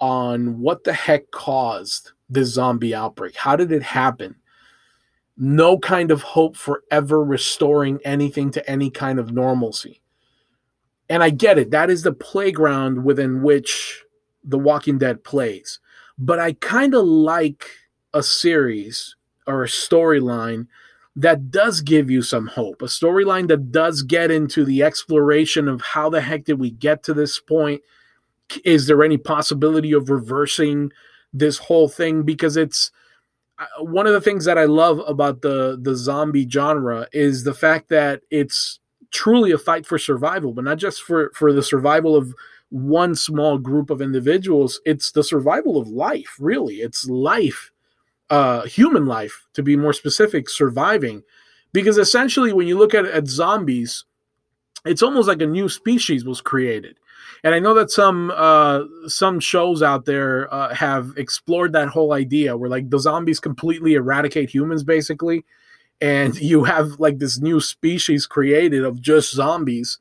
on 0.00 0.60
what 0.60 0.84
the 0.84 0.92
heck 0.92 1.30
caused 1.30 2.12
this 2.28 2.48
zombie 2.48 2.94
outbreak. 2.94 3.36
How 3.36 3.56
did 3.56 3.70
it 3.70 3.82
happen? 3.82 4.34
No 5.36 5.78
kind 5.78 6.10
of 6.10 6.22
hope 6.22 6.56
for 6.56 6.82
ever 6.90 7.22
restoring 7.22 8.00
anything 8.04 8.50
to 8.50 8.70
any 8.70 8.90
kind 8.90 9.18
of 9.18 9.32
normalcy. 9.32 10.01
And 11.12 11.22
I 11.22 11.28
get 11.28 11.58
it. 11.58 11.70
That 11.70 11.90
is 11.90 12.04
the 12.04 12.12
playground 12.12 13.04
within 13.04 13.42
which 13.42 14.02
The 14.42 14.58
Walking 14.58 14.96
Dead 14.96 15.22
plays. 15.22 15.78
But 16.16 16.38
I 16.38 16.54
kind 16.54 16.94
of 16.94 17.04
like 17.04 17.66
a 18.14 18.22
series 18.22 19.14
or 19.46 19.62
a 19.62 19.66
storyline 19.66 20.68
that 21.14 21.50
does 21.50 21.82
give 21.82 22.10
you 22.10 22.22
some 22.22 22.46
hope, 22.46 22.80
a 22.80 22.86
storyline 22.86 23.48
that 23.48 23.70
does 23.70 24.00
get 24.00 24.30
into 24.30 24.64
the 24.64 24.82
exploration 24.82 25.68
of 25.68 25.82
how 25.82 26.08
the 26.08 26.22
heck 26.22 26.44
did 26.44 26.58
we 26.58 26.70
get 26.70 27.02
to 27.02 27.12
this 27.12 27.38
point? 27.38 27.82
Is 28.64 28.86
there 28.86 29.04
any 29.04 29.18
possibility 29.18 29.92
of 29.92 30.08
reversing 30.08 30.92
this 31.30 31.58
whole 31.58 31.90
thing? 31.90 32.22
Because 32.22 32.56
it's 32.56 32.90
uh, 33.58 33.84
one 33.84 34.06
of 34.06 34.14
the 34.14 34.20
things 34.22 34.46
that 34.46 34.56
I 34.56 34.64
love 34.64 35.02
about 35.06 35.42
the 35.42 35.78
the 35.78 35.94
zombie 35.94 36.48
genre 36.48 37.06
is 37.12 37.44
the 37.44 37.52
fact 37.52 37.90
that 37.90 38.22
it's 38.30 38.80
truly 39.12 39.52
a 39.52 39.58
fight 39.58 39.86
for 39.86 39.98
survival, 39.98 40.52
but 40.52 40.64
not 40.64 40.78
just 40.78 41.02
for 41.02 41.30
for 41.34 41.52
the 41.52 41.62
survival 41.62 42.16
of 42.16 42.34
one 42.70 43.14
small 43.14 43.58
group 43.58 43.90
of 43.90 44.00
individuals. 44.00 44.80
It's 44.84 45.12
the 45.12 45.22
survival 45.22 45.76
of 45.76 45.88
life, 45.88 46.36
really. 46.40 46.76
It's 46.76 47.08
life 47.08 47.70
uh, 48.30 48.62
human 48.62 49.04
life, 49.04 49.46
to 49.52 49.62
be 49.62 49.76
more 49.76 49.92
specific, 49.92 50.48
surviving. 50.48 51.22
Because 51.74 51.98
essentially, 51.98 52.52
when 52.52 52.66
you 52.66 52.78
look 52.78 52.94
at, 52.94 53.04
at 53.04 53.28
zombies, 53.28 54.04
it's 54.86 55.02
almost 55.02 55.28
like 55.28 55.42
a 55.42 55.46
new 55.46 55.68
species 55.68 56.24
was 56.24 56.40
created. 56.40 56.98
And 57.44 57.54
I 57.54 57.58
know 57.58 57.74
that 57.74 57.90
some 57.90 58.32
uh, 58.34 58.82
some 59.06 59.40
shows 59.40 59.82
out 59.82 60.04
there 60.04 60.52
uh, 60.52 60.74
have 60.74 61.12
explored 61.16 61.72
that 61.72 61.88
whole 61.88 62.12
idea, 62.12 62.56
where 62.56 62.70
like 62.70 62.88
the 62.88 62.98
zombies 62.98 63.40
completely 63.40 63.94
eradicate 63.94 64.48
humans, 64.48 64.82
basically, 64.84 65.44
and 66.00 66.34
you 66.40 66.64
have 66.64 66.98
like 66.98 67.18
this 67.18 67.40
new 67.40 67.60
species 67.60 68.26
created 68.26 68.84
of 68.84 69.00
just 69.00 69.32
zombies. 69.32 69.98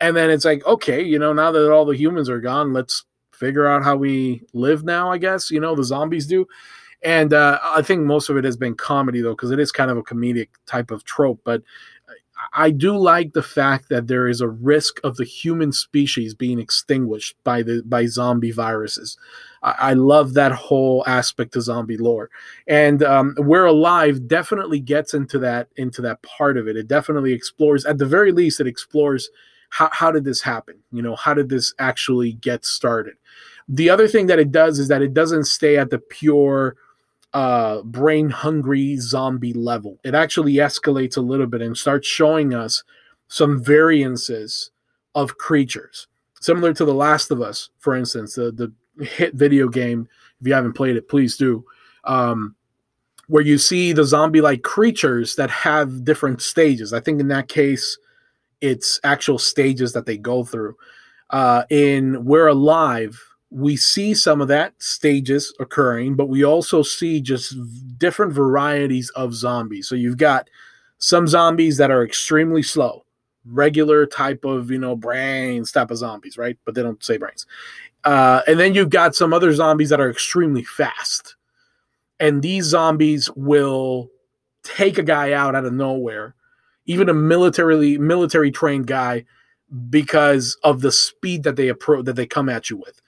And 0.00 0.16
then 0.16 0.30
it's 0.30 0.44
like, 0.44 0.64
okay, 0.66 1.02
you 1.02 1.18
know, 1.18 1.32
now 1.32 1.50
that 1.50 1.72
all 1.72 1.84
the 1.84 1.96
humans 1.96 2.28
are 2.28 2.40
gone, 2.40 2.72
let's 2.72 3.04
figure 3.32 3.66
out 3.66 3.82
how 3.82 3.96
we 3.96 4.42
live 4.52 4.84
now. 4.84 5.10
I 5.10 5.18
guess 5.18 5.50
you 5.50 5.60
know 5.60 5.74
the 5.74 5.84
zombies 5.84 6.26
do 6.26 6.46
and 7.04 7.34
uh, 7.34 7.58
I 7.62 7.82
think 7.82 8.02
most 8.02 8.30
of 8.30 8.38
it 8.38 8.44
has 8.44 8.56
been 8.56 8.74
comedy 8.74 9.20
though, 9.20 9.34
because 9.34 9.50
it 9.50 9.60
is 9.60 9.70
kind 9.70 9.90
of 9.90 9.98
a 9.98 10.02
comedic 10.02 10.48
type 10.66 10.90
of 10.90 11.04
trope. 11.04 11.40
But 11.44 11.62
I 12.52 12.70
do 12.70 12.96
like 12.96 13.32
the 13.32 13.42
fact 13.42 13.88
that 13.88 14.06
there 14.06 14.28
is 14.28 14.40
a 14.40 14.48
risk 14.48 15.00
of 15.04 15.16
the 15.16 15.24
human 15.24 15.72
species 15.72 16.34
being 16.34 16.58
extinguished 16.58 17.36
by 17.44 17.62
the 17.62 17.82
by 17.84 18.06
zombie 18.06 18.52
viruses. 18.52 19.16
I, 19.62 19.74
I 19.78 19.92
love 19.94 20.34
that 20.34 20.52
whole 20.52 21.04
aspect 21.06 21.56
of 21.56 21.62
zombie 21.62 21.96
lore, 21.96 22.30
and 22.66 23.02
um, 23.02 23.34
We're 23.38 23.66
Alive 23.66 24.26
definitely 24.28 24.80
gets 24.80 25.14
into 25.14 25.38
that 25.40 25.68
into 25.76 26.02
that 26.02 26.22
part 26.22 26.56
of 26.56 26.68
it. 26.68 26.76
It 26.76 26.88
definitely 26.88 27.32
explores, 27.32 27.84
at 27.84 27.98
the 27.98 28.06
very 28.06 28.32
least, 28.32 28.60
it 28.60 28.66
explores 28.66 29.30
how 29.70 29.88
how 29.92 30.10
did 30.12 30.24
this 30.24 30.42
happen? 30.42 30.76
You 30.92 31.02
know, 31.02 31.16
how 31.16 31.34
did 31.34 31.48
this 31.48 31.74
actually 31.78 32.32
get 32.32 32.64
started? 32.64 33.14
The 33.68 33.90
other 33.90 34.06
thing 34.06 34.26
that 34.26 34.38
it 34.38 34.52
does 34.52 34.78
is 34.78 34.88
that 34.88 35.02
it 35.02 35.14
doesn't 35.14 35.44
stay 35.44 35.78
at 35.78 35.90
the 35.90 35.98
pure 35.98 36.76
uh, 37.34 37.82
brain 37.82 38.30
hungry 38.30 38.96
zombie 38.96 39.52
level. 39.52 39.98
It 40.04 40.14
actually 40.14 40.54
escalates 40.54 41.16
a 41.16 41.20
little 41.20 41.46
bit 41.46 41.62
and 41.62 41.76
starts 41.76 42.06
showing 42.06 42.54
us 42.54 42.82
some 43.28 43.62
variances 43.62 44.70
of 45.16 45.36
creatures, 45.36 46.06
similar 46.40 46.72
to 46.74 46.84
The 46.84 46.94
Last 46.94 47.30
of 47.30 47.42
Us, 47.42 47.70
for 47.78 47.96
instance, 47.96 48.34
the, 48.36 48.52
the 48.52 49.04
hit 49.04 49.34
video 49.34 49.68
game. 49.68 50.08
If 50.40 50.46
you 50.46 50.54
haven't 50.54 50.74
played 50.74 50.96
it, 50.96 51.08
please 51.08 51.36
do. 51.36 51.64
Um, 52.04 52.54
where 53.26 53.42
you 53.42 53.58
see 53.58 53.92
the 53.92 54.04
zombie 54.04 54.40
like 54.40 54.62
creatures 54.62 55.34
that 55.36 55.50
have 55.50 56.04
different 56.04 56.42
stages. 56.42 56.92
I 56.92 57.00
think 57.00 57.20
in 57.20 57.28
that 57.28 57.48
case, 57.48 57.98
it's 58.60 59.00
actual 59.02 59.38
stages 59.38 59.92
that 59.94 60.06
they 60.06 60.18
go 60.18 60.44
through. 60.44 60.76
Uh, 61.30 61.64
in 61.70 62.24
We're 62.24 62.48
Alive, 62.48 63.20
we 63.54 63.76
see 63.76 64.14
some 64.14 64.40
of 64.40 64.48
that 64.48 64.74
stages 64.82 65.54
occurring, 65.60 66.16
but 66.16 66.28
we 66.28 66.44
also 66.44 66.82
see 66.82 67.20
just 67.20 67.54
different 67.98 68.32
varieties 68.32 69.10
of 69.10 69.32
zombies. 69.32 69.88
So 69.88 69.94
you've 69.94 70.16
got 70.16 70.50
some 70.98 71.28
zombies 71.28 71.76
that 71.76 71.92
are 71.92 72.04
extremely 72.04 72.64
slow, 72.64 73.04
regular 73.44 74.06
type 74.06 74.44
of, 74.44 74.72
you 74.72 74.78
know, 74.78 74.96
brains 74.96 75.70
type 75.70 75.92
of 75.92 75.98
zombies, 75.98 76.36
right? 76.36 76.58
But 76.64 76.74
they 76.74 76.82
don't 76.82 77.02
say 77.04 77.16
brains. 77.16 77.46
Uh, 78.02 78.42
and 78.48 78.58
then 78.58 78.74
you've 78.74 78.90
got 78.90 79.14
some 79.14 79.32
other 79.32 79.52
zombies 79.52 79.90
that 79.90 80.00
are 80.00 80.10
extremely 80.10 80.64
fast. 80.64 81.36
And 82.18 82.42
these 82.42 82.64
zombies 82.64 83.30
will 83.36 84.10
take 84.64 84.98
a 84.98 85.02
guy 85.04 85.32
out 85.32 85.54
out 85.54 85.64
of 85.64 85.72
nowhere, 85.72 86.34
even 86.86 87.08
a 87.08 87.14
militarily 87.14 87.98
military 87.98 88.50
trained 88.50 88.88
guy, 88.88 89.24
because 89.90 90.58
of 90.64 90.80
the 90.80 90.92
speed 90.92 91.44
that 91.44 91.54
they 91.56 91.68
approach 91.68 92.04
that 92.04 92.16
they 92.16 92.26
come 92.26 92.48
at 92.48 92.68
you 92.68 92.76
with. 92.76 93.00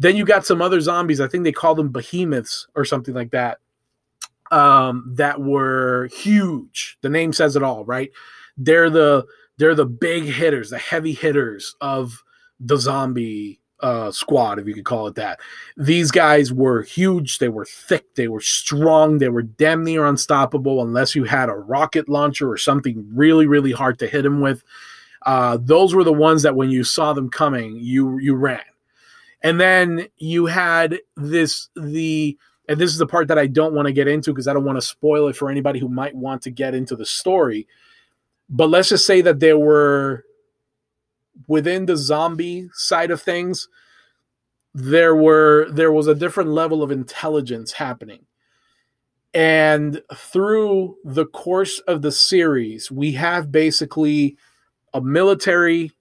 Then 0.00 0.16
you 0.16 0.24
got 0.24 0.46
some 0.46 0.62
other 0.62 0.80
zombies. 0.80 1.20
I 1.20 1.28
think 1.28 1.44
they 1.44 1.52
call 1.52 1.74
them 1.74 1.90
behemoths 1.90 2.66
or 2.74 2.84
something 2.84 3.14
like 3.14 3.30
that. 3.30 3.58
Um, 4.50 5.12
that 5.14 5.40
were 5.40 6.08
huge. 6.08 6.98
The 7.02 7.08
name 7.08 7.32
says 7.32 7.54
it 7.54 7.62
all, 7.62 7.84
right? 7.84 8.10
They're 8.56 8.90
the 8.90 9.26
they're 9.58 9.76
the 9.76 9.86
big 9.86 10.24
hitters, 10.24 10.70
the 10.70 10.78
heavy 10.78 11.12
hitters 11.12 11.76
of 11.80 12.24
the 12.58 12.78
zombie 12.78 13.60
uh, 13.80 14.10
squad, 14.10 14.58
if 14.58 14.66
you 14.66 14.74
could 14.74 14.84
call 14.86 15.06
it 15.06 15.14
that. 15.16 15.38
These 15.76 16.10
guys 16.10 16.52
were 16.52 16.82
huge. 16.82 17.38
They 17.38 17.48
were 17.48 17.66
thick. 17.66 18.14
They 18.14 18.28
were 18.28 18.40
strong. 18.40 19.18
They 19.18 19.28
were 19.28 19.42
damn 19.42 19.84
near 19.84 20.06
unstoppable 20.06 20.82
unless 20.82 21.14
you 21.14 21.24
had 21.24 21.48
a 21.48 21.54
rocket 21.54 22.08
launcher 22.08 22.50
or 22.50 22.56
something 22.56 23.06
really, 23.12 23.46
really 23.46 23.72
hard 23.72 23.98
to 24.00 24.06
hit 24.06 24.22
them 24.22 24.40
with. 24.40 24.64
Uh, 25.26 25.58
those 25.60 25.94
were 25.94 26.04
the 26.04 26.12
ones 26.12 26.42
that 26.42 26.56
when 26.56 26.70
you 26.70 26.82
saw 26.84 27.12
them 27.12 27.28
coming, 27.28 27.76
you 27.76 28.18
you 28.18 28.34
ran. 28.34 28.60
And 29.42 29.60
then 29.60 30.06
you 30.16 30.46
had 30.46 30.98
this 31.16 31.68
the 31.74 32.36
and 32.68 32.80
this 32.80 32.92
is 32.92 32.98
the 32.98 33.06
part 33.06 33.28
that 33.28 33.38
I 33.38 33.46
don't 33.46 33.74
want 33.74 33.86
to 33.86 33.92
get 33.92 34.06
into 34.06 34.32
because 34.32 34.46
I 34.46 34.52
don't 34.52 34.64
want 34.64 34.76
to 34.76 34.82
spoil 34.82 35.28
it 35.28 35.36
for 35.36 35.50
anybody 35.50 35.80
who 35.80 35.88
might 35.88 36.14
want 36.14 36.42
to 36.42 36.50
get 36.50 36.74
into 36.74 36.94
the 36.94 37.06
story. 37.06 37.66
But 38.48 38.70
let's 38.70 38.90
just 38.90 39.06
say 39.06 39.20
that 39.22 39.40
there 39.40 39.58
were 39.58 40.24
within 41.48 41.86
the 41.86 41.96
zombie 41.96 42.68
side 42.74 43.10
of 43.10 43.22
things 43.22 43.68
there 44.74 45.16
were 45.16 45.68
there 45.70 45.92
was 45.92 46.06
a 46.06 46.14
different 46.14 46.50
level 46.50 46.82
of 46.82 46.90
intelligence 46.90 47.72
happening. 47.72 48.26
And 49.32 50.02
through 50.14 50.96
the 51.04 51.26
course 51.26 51.78
of 51.80 52.02
the 52.02 52.12
series, 52.12 52.90
we 52.90 53.12
have 53.12 53.52
basically 53.52 54.36
a 54.92 55.00
military 55.00 55.92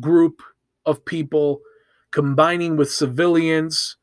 group 0.00 0.42
of 0.84 1.04
people 1.04 1.60
combining 2.16 2.78
with 2.78 2.90
civilians. 2.90 3.98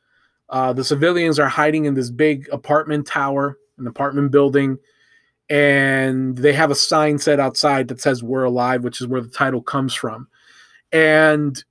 Uh, 0.48 0.72
the 0.72 0.84
civilians 0.84 1.40
are 1.40 1.48
hiding 1.48 1.86
in 1.86 1.96
this 1.96 2.12
big 2.12 2.48
apartment 2.52 3.08
tower, 3.08 3.58
an 3.80 3.88
apartment 3.88 4.32
building, 4.32 4.78
and 5.50 6.38
they 6.38 6.54
have 6.54 6.70
a 6.70 6.76
sign 6.76 7.18
set 7.18 7.40
outside 7.40 7.88
that 7.88 8.00
says 8.00 8.22
"We're 8.22 8.44
alive," 8.44 8.84
which 8.84 9.02
is 9.02 9.08
where 9.08 9.20
the 9.20 9.30
title 9.30 9.64
comes 9.64 9.96
from. 9.96 10.28
And 10.92 11.64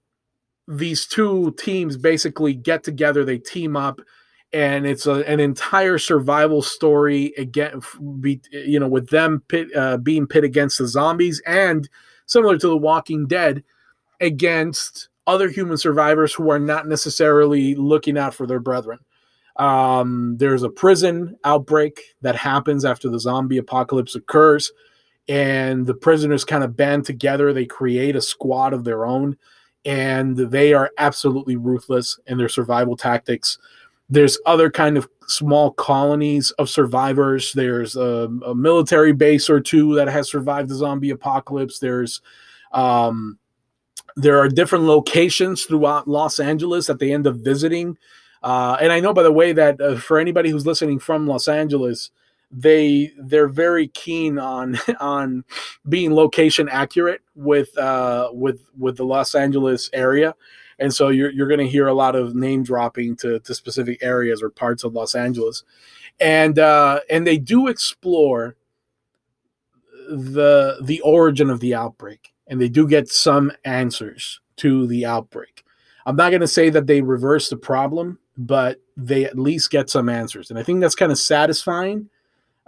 these 0.66 1.06
two 1.06 1.54
teams 1.56 1.96
basically 1.96 2.54
get 2.54 2.82
together, 2.82 3.24
they 3.24 3.38
team 3.38 3.76
up, 3.76 4.00
and 4.52 4.84
it's 4.84 5.06
a, 5.06 5.24
an 5.30 5.38
entire 5.38 5.96
survival 5.96 6.60
story 6.60 7.32
again. 7.38 7.82
Be, 8.18 8.40
you 8.50 8.80
know, 8.80 8.88
with 8.88 9.10
them 9.10 9.44
pit, 9.46 9.68
uh, 9.76 9.98
being 9.98 10.26
pit 10.26 10.42
against 10.42 10.78
the 10.78 10.88
zombies, 10.88 11.40
and 11.46 11.88
similar 12.26 12.58
to 12.58 12.66
The 12.66 12.76
Walking 12.76 13.28
Dead, 13.28 13.62
against 14.20 15.08
other 15.26 15.48
human 15.48 15.76
survivors 15.76 16.34
who 16.34 16.50
are 16.50 16.58
not 16.58 16.88
necessarily 16.88 17.74
looking 17.74 18.18
out 18.18 18.34
for 18.34 18.46
their 18.46 18.60
brethren. 18.60 18.98
Um, 19.56 20.36
there's 20.38 20.62
a 20.62 20.70
prison 20.70 21.36
outbreak 21.44 22.00
that 22.22 22.36
happens 22.36 22.84
after 22.84 23.08
the 23.08 23.20
zombie 23.20 23.58
apocalypse 23.58 24.14
occurs, 24.14 24.72
and 25.28 25.86
the 25.86 25.94
prisoners 25.94 26.44
kind 26.44 26.64
of 26.64 26.76
band 26.76 27.04
together. 27.04 27.52
They 27.52 27.66
create 27.66 28.16
a 28.16 28.22
squad 28.22 28.72
of 28.72 28.84
their 28.84 29.04
own, 29.04 29.36
and 29.84 30.36
they 30.36 30.72
are 30.72 30.90
absolutely 30.98 31.56
ruthless 31.56 32.18
in 32.26 32.38
their 32.38 32.48
survival 32.48 32.96
tactics. 32.96 33.58
there's 34.12 34.38
other 34.44 34.70
kind 34.70 34.98
of 34.98 35.08
small 35.26 35.70
colonies 35.72 36.50
of 36.52 36.68
survivors. 36.68 37.52
There's 37.54 37.96
a, 37.96 38.28
a 38.44 38.54
military 38.54 39.12
base 39.12 39.48
or 39.48 39.58
two 39.58 39.94
that 39.94 40.08
has 40.08 40.30
survived 40.30 40.68
the 40.68 40.74
zombie 40.74 41.10
apocalypse. 41.10 41.78
There's 41.78 42.20
um, 42.72 43.38
there 44.16 44.38
are 44.38 44.48
different 44.48 44.84
locations 44.84 45.64
throughout 45.64 46.08
Los 46.08 46.38
Angeles 46.38 46.86
that 46.86 46.98
they 46.98 47.12
end 47.12 47.26
up 47.26 47.36
visiting. 47.36 47.96
Uh, 48.42 48.76
and 48.80 48.92
I 48.92 49.00
know, 49.00 49.14
by 49.14 49.22
the 49.22 49.32
way, 49.32 49.52
that 49.52 49.80
uh, 49.80 49.96
for 49.96 50.18
anybody 50.18 50.50
who's 50.50 50.66
listening 50.66 50.98
from 50.98 51.26
Los 51.26 51.48
Angeles, 51.48 52.10
they 52.50 53.12
they're 53.18 53.48
very 53.48 53.88
keen 53.88 54.38
on 54.38 54.78
on 55.00 55.44
being 55.88 56.14
location 56.14 56.68
accurate 56.68 57.22
with 57.34 57.76
uh, 57.78 58.28
with 58.32 58.60
with 58.78 58.96
the 58.96 59.04
Los 59.04 59.34
Angeles 59.34 59.88
area. 59.92 60.34
And 60.78 60.92
so 60.92 61.08
you're 61.08 61.30
you're 61.30 61.48
going 61.48 61.60
to 61.60 61.68
hear 61.68 61.86
a 61.86 61.94
lot 61.94 62.16
of 62.16 62.34
name 62.34 62.62
dropping 62.62 63.16
to 63.16 63.38
to 63.40 63.54
specific 63.54 64.02
areas 64.02 64.42
or 64.42 64.50
parts 64.50 64.84
of 64.84 64.94
Los 64.94 65.14
Angeles, 65.14 65.62
and 66.20 66.58
uh, 66.58 67.00
and 67.08 67.26
they 67.26 67.38
do 67.38 67.68
explore 67.68 68.56
the 70.08 70.78
the 70.82 71.00
origin 71.02 71.50
of 71.50 71.60
the 71.60 71.74
outbreak, 71.74 72.31
and 72.46 72.60
they 72.60 72.68
do 72.68 72.86
get 72.86 73.08
some 73.08 73.52
answers 73.64 74.40
to 74.56 74.86
the 74.86 75.06
outbreak. 75.06 75.64
I'm 76.06 76.16
not 76.16 76.30
going 76.30 76.40
to 76.40 76.48
say 76.48 76.70
that 76.70 76.86
they 76.86 77.00
reverse 77.00 77.48
the 77.48 77.56
problem, 77.56 78.18
but 78.36 78.80
they 78.96 79.24
at 79.24 79.38
least 79.38 79.70
get 79.70 79.90
some 79.90 80.08
answers, 80.08 80.50
and 80.50 80.58
I 80.58 80.62
think 80.62 80.80
that's 80.80 80.94
kind 80.94 81.12
of 81.12 81.18
satisfying 81.18 82.08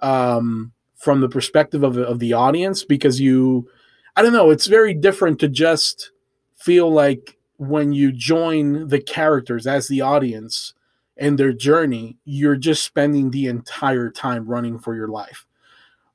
um, 0.01 0.73
from 0.97 1.21
the 1.21 1.29
perspective 1.29 1.83
of 1.83 1.97
of 1.97 2.19
the 2.19 2.33
audience 2.33 2.85
because 2.85 3.21
you, 3.21 3.69
I 4.17 4.23
don't 4.23 4.33
know, 4.33 4.51
it's 4.51 4.67
very 4.67 4.95
different 4.95 5.39
to 5.41 5.49
just 5.49 6.13
feel 6.57 6.91
like 6.91 7.37
when 7.59 7.93
you 7.93 8.13
join 8.13 8.89
the 8.89 9.01
characters 9.01 9.67
as 9.67 9.89
the 9.89 10.01
audience 10.01 10.75
and 11.17 11.39
their 11.39 11.53
journey, 11.53 12.17
you're 12.25 12.57
just 12.57 12.85
spending 12.85 13.31
the 13.31 13.47
entire 13.47 14.11
time 14.11 14.47
running 14.47 14.79
for 14.79 14.95
your 14.95 15.09
life. 15.09 15.47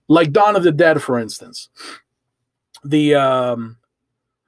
Like 0.08 0.32
Dawn 0.32 0.56
of 0.56 0.64
the 0.64 0.72
Dead, 0.72 1.02
for 1.02 1.20
instance. 1.20 1.70
The 2.84 3.16
um 3.16 3.78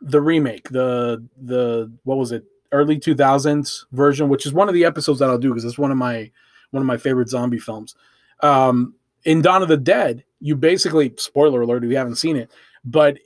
the 0.02 0.22
remake, 0.22 0.70
the 0.70 1.24
the 1.42 1.92
what 2.04 2.18
was 2.18 2.32
it, 2.32 2.46
early 2.72 3.00
2000s 3.00 3.86
version, 3.92 4.30
which 4.30 4.46
is 4.46 4.54
one 4.54 4.68
of 4.68 4.74
the 4.74 4.86
episodes 4.86 5.20
that 5.20 5.30
I'll 5.30 5.38
do 5.38 5.50
because 5.50 5.66
it's 5.66 5.78
one 5.78 5.92
of 5.92 5.98
my 5.98 6.32
one 6.72 6.82
of 6.82 6.88
my 6.88 6.98
favorite 6.98 7.30
zombie 7.30 7.60
films. 7.60 7.96
Um 8.42 8.96
in 9.24 9.42
Dawn 9.42 9.62
of 9.62 9.68
the 9.68 9.78
Dead, 9.78 10.24
you 10.40 10.56
basically 10.56 11.14
spoiler 11.18 11.62
alert 11.62 11.84
if 11.84 11.92
you 11.92 11.98
haven't 11.98 12.16
seen 12.16 12.36
it, 12.36 12.50
but 12.84 13.18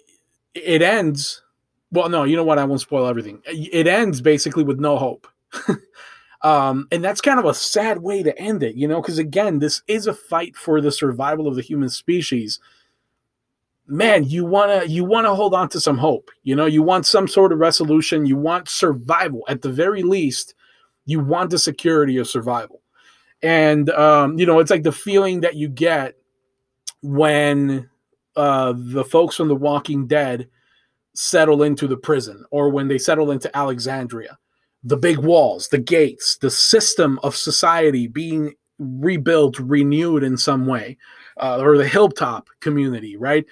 it 0.53 0.81
ends 0.81 1.41
well, 1.91 2.09
no, 2.09 2.23
you 2.23 2.35
know 2.35 2.43
what? 2.43 2.59
I 2.59 2.65
won't 2.65 2.81
spoil 2.81 3.07
everything. 3.07 3.41
It 3.45 3.87
ends 3.87 4.19
basically 4.21 4.63
with 4.63 4.79
no 4.79 4.97
hope. 4.97 5.27
um, 6.41 6.87
and 6.91 7.03
that's 7.03 7.21
kind 7.21 7.39
of 7.39 7.45
a 7.45 7.53
sad 7.53 7.99
way 8.01 8.21
to 8.21 8.37
end 8.37 8.63
it, 8.63 8.75
you 8.75 8.87
know, 8.87 9.01
because 9.01 9.17
again, 9.17 9.59
this 9.59 9.81
is 9.87 10.05
a 10.05 10.13
fight 10.13 10.55
for 10.55 10.81
the 10.81 10.91
survival 10.91 11.47
of 11.47 11.55
the 11.55 11.61
human 11.61 11.89
species. 11.89 12.59
Man, 13.87 14.23
you 14.23 14.45
wanna 14.45 14.83
you 14.85 15.05
wanna 15.05 15.35
hold 15.35 15.53
on 15.53 15.69
to 15.69 15.79
some 15.79 15.97
hope. 15.97 16.31
You 16.43 16.55
know, 16.55 16.65
you 16.65 16.81
want 16.81 17.05
some 17.05 17.27
sort 17.27 17.51
of 17.51 17.59
resolution. 17.59 18.25
You 18.25 18.35
want 18.35 18.67
survival 18.67 19.43
at 19.47 19.61
the 19.61 19.71
very 19.71 20.01
least. 20.01 20.55
You 21.05 21.19
want 21.19 21.51
the 21.51 21.59
security 21.59 22.17
of 22.17 22.27
survival, 22.27 22.81
and 23.43 23.89
um, 23.91 24.39
you 24.39 24.45
know, 24.47 24.59
it's 24.59 24.71
like 24.71 24.83
the 24.83 24.91
feeling 24.91 25.41
that 25.41 25.55
you 25.55 25.67
get 25.67 26.15
when 27.03 27.87
uh, 28.35 28.73
the 28.75 29.03
folks 29.03 29.35
from 29.35 29.47
The 29.47 29.55
Walking 29.55 30.07
Dead 30.07 30.47
settle 31.13 31.63
into 31.63 31.87
the 31.87 31.97
prison 31.97 32.43
or 32.51 32.69
when 32.69 32.87
they 32.87 32.97
settle 32.97 33.31
into 33.31 33.55
Alexandria. 33.55 34.37
The 34.83 34.97
big 34.97 35.17
walls, 35.17 35.69
the 35.69 35.77
gates, 35.77 36.37
the 36.37 36.49
system 36.51 37.19
of 37.23 37.35
society 37.35 38.07
being 38.07 38.53
rebuilt, 38.79 39.57
renewed 39.59 40.23
in 40.23 40.37
some 40.37 40.65
way, 40.65 40.97
uh, 41.37 41.59
or 41.59 41.77
the 41.77 41.87
hilltop 41.87 42.49
community, 42.59 43.15
right? 43.15 43.45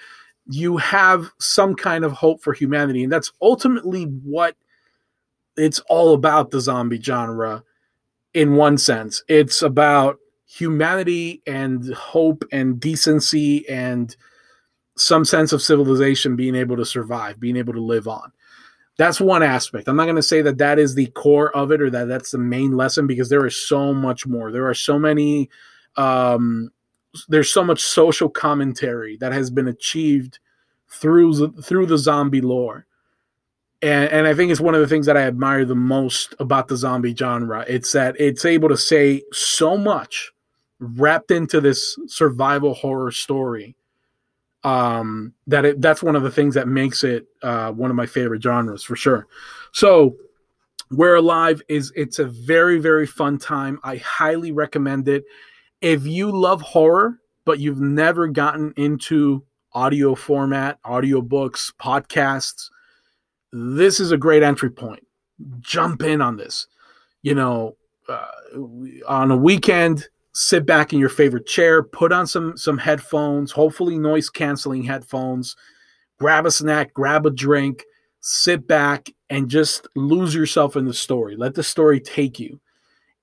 You 0.46 0.76
have 0.76 1.30
some 1.38 1.74
kind 1.74 2.04
of 2.04 2.12
hope 2.12 2.42
for 2.42 2.52
humanity. 2.52 3.02
And 3.04 3.12
that's 3.12 3.32
ultimately 3.40 4.04
what 4.04 4.56
it's 5.56 5.80
all 5.88 6.14
about 6.14 6.50
the 6.50 6.60
zombie 6.60 7.00
genre 7.00 7.62
in 8.34 8.56
one 8.56 8.76
sense. 8.76 9.22
It's 9.28 9.62
about 9.62 10.18
humanity 10.46 11.42
and 11.46 11.92
hope 11.94 12.44
and 12.52 12.78
decency 12.78 13.68
and 13.68 14.14
some 14.96 15.24
sense 15.24 15.52
of 15.52 15.62
civilization 15.62 16.36
being 16.36 16.54
able 16.54 16.76
to 16.76 16.84
survive, 16.84 17.40
being 17.40 17.56
able 17.56 17.72
to 17.72 17.80
live 17.80 18.06
on. 18.06 18.32
That's 18.96 19.20
one 19.20 19.42
aspect. 19.42 19.88
I'm 19.88 19.96
not 19.96 20.04
going 20.04 20.16
to 20.16 20.22
say 20.22 20.40
that 20.42 20.58
that 20.58 20.78
is 20.78 20.94
the 20.94 21.06
core 21.08 21.54
of 21.56 21.72
it 21.72 21.82
or 21.82 21.90
that 21.90 22.06
that's 22.06 22.30
the 22.30 22.38
main 22.38 22.76
lesson 22.76 23.08
because 23.08 23.28
there 23.28 23.44
is 23.44 23.66
so 23.66 23.92
much 23.92 24.26
more. 24.26 24.52
There 24.52 24.68
are 24.68 24.74
so 24.74 24.98
many, 24.98 25.50
um, 25.96 26.70
there's 27.28 27.52
so 27.52 27.64
much 27.64 27.80
social 27.82 28.28
commentary 28.28 29.16
that 29.18 29.32
has 29.32 29.50
been 29.50 29.68
achieved 29.68 30.38
through 30.88 31.52
through 31.62 31.86
the 31.86 31.98
zombie 31.98 32.40
lore. 32.40 32.86
And, 33.82 34.10
and 34.10 34.26
I 34.26 34.34
think 34.34 34.50
it's 34.50 34.60
one 34.60 34.74
of 34.74 34.80
the 34.80 34.86
things 34.86 35.04
that 35.06 35.16
I 35.16 35.22
admire 35.22 35.64
the 35.64 35.74
most 35.74 36.34
about 36.38 36.68
the 36.68 36.76
zombie 36.76 37.14
genre. 37.14 37.64
It's 37.68 37.92
that 37.92 38.16
it's 38.18 38.44
able 38.44 38.68
to 38.70 38.76
say 38.76 39.22
so 39.32 39.76
much 39.76 40.32
wrapped 40.78 41.30
into 41.30 41.60
this 41.60 41.98
survival 42.06 42.74
horror 42.74 43.10
story 43.10 43.76
um, 44.62 45.34
that 45.46 45.64
it, 45.64 45.80
that's 45.82 46.02
one 46.02 46.16
of 46.16 46.22
the 46.22 46.30
things 46.30 46.54
that 46.54 46.66
makes 46.66 47.04
it 47.04 47.26
uh, 47.42 47.72
one 47.72 47.90
of 47.90 47.96
my 47.96 48.06
favorite 48.06 48.42
genres 48.42 48.82
for 48.82 48.96
sure. 48.96 49.26
So, 49.72 50.16
We're 50.90 51.16
Alive 51.16 51.60
is 51.68 51.92
it's 51.94 52.18
a 52.18 52.24
very 52.24 52.78
very 52.78 53.06
fun 53.06 53.38
time. 53.38 53.78
I 53.82 53.96
highly 53.96 54.52
recommend 54.52 55.08
it. 55.08 55.24
If 55.84 56.06
you 56.06 56.32
love 56.32 56.62
horror 56.62 57.18
but 57.44 57.58
you've 57.58 57.78
never 57.78 58.26
gotten 58.26 58.72
into 58.78 59.44
audio 59.74 60.14
format, 60.14 60.78
audio 60.82 61.20
books, 61.20 61.74
podcasts, 61.78 62.70
this 63.52 64.00
is 64.00 64.10
a 64.10 64.16
great 64.16 64.42
entry 64.42 64.70
point. 64.70 65.06
Jump 65.60 66.02
in 66.02 66.22
on 66.22 66.38
this. 66.38 66.68
You 67.20 67.34
know, 67.34 67.76
uh, 68.08 68.26
on 69.06 69.30
a 69.30 69.36
weekend, 69.36 70.08
sit 70.32 70.64
back 70.64 70.94
in 70.94 70.98
your 70.98 71.10
favorite 71.10 71.46
chair, 71.46 71.82
put 71.82 72.12
on 72.12 72.26
some 72.26 72.56
some 72.56 72.78
headphones, 72.78 73.52
hopefully 73.52 73.98
noise 73.98 74.30
canceling 74.30 74.84
headphones, 74.84 75.54
grab 76.18 76.46
a 76.46 76.50
snack, 76.50 76.94
grab 76.94 77.26
a 77.26 77.30
drink, 77.30 77.84
sit 78.20 78.66
back 78.66 79.10
and 79.28 79.50
just 79.50 79.86
lose 79.96 80.34
yourself 80.34 80.76
in 80.76 80.86
the 80.86 80.94
story. 80.94 81.36
Let 81.36 81.54
the 81.54 81.62
story 81.62 82.00
take 82.00 82.40
you. 82.40 82.58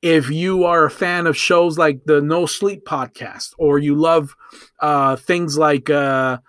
If 0.02 0.30
you 0.30 0.64
are 0.64 0.86
a 0.86 0.92
fan 0.92 1.28
of 1.28 1.38
shows 1.38 1.78
like 1.78 2.06
the 2.06 2.22
No 2.22 2.46
Sleep 2.46 2.86
podcast, 2.86 3.54
or 3.58 3.78
you 3.78 3.96
love 3.96 4.36
uh, 4.80 5.16
things 5.16 5.58
like, 5.58 5.90
uh, 5.90 6.40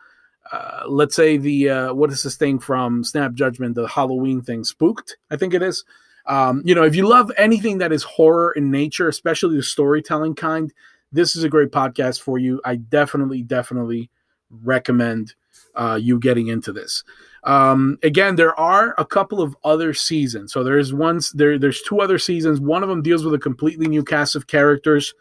uh, 0.51 0.83
let's 0.87 1.15
say 1.15 1.37
the 1.37 1.69
uh, 1.69 1.95
what 1.95 2.11
is 2.11 2.23
this 2.23 2.37
thing 2.37 2.59
from 2.59 3.05
Snap 3.05 3.35
Judgment, 3.35 3.75
the 3.75 3.89
Halloween 3.89 4.41
thing, 4.41 4.65
Spooked, 4.65 5.17
I 5.31 5.37
think 5.37 5.53
it 5.55 5.63
is. 5.63 5.85
Um, 6.27 6.63
you 6.65 6.75
know, 6.75 6.85
if 6.85 6.95
you 6.95 7.07
love 7.07 7.33
anything 7.37 7.79
that 7.79 7.93
is 7.93 8.05
horror 8.05 8.53
in 8.53 8.71
nature, 8.71 9.09
especially 9.09 9.57
the 9.57 9.63
storytelling 9.63 10.35
kind, 10.35 10.73
this 11.11 11.37
is 11.37 11.45
a 11.45 11.49
great 11.49 11.71
podcast 11.71 12.23
for 12.23 12.39
you. 12.39 12.61
I 12.65 12.77
definitely, 12.77 13.43
definitely 13.43 14.11
recommend 14.51 15.35
uh, 15.75 15.99
you 16.01 16.19
getting 16.19 16.49
into 16.49 16.73
this. 16.73 17.05
Um, 17.45 17.99
again, 18.03 18.37
there 18.37 18.59
are 18.59 18.95
a 18.99 19.05
couple 19.05 19.41
of 19.41 19.57
other 19.65 19.95
seasons. 19.95 20.53
So 20.53 20.63
there's 20.63 20.95
one, 20.95 21.21
there. 21.35 21.59
There's 21.59 21.83
two 21.83 22.01
other 22.01 22.19
seasons. 22.19 22.61
One 22.61 22.83
of 22.83 22.89
them 22.89 23.03
deals 23.03 23.25
with 23.25 23.35
a 23.35 23.39
completely 23.39 23.89
new 23.89 24.05
cast 24.05 24.37
of 24.37 24.47
characters. 24.47 25.15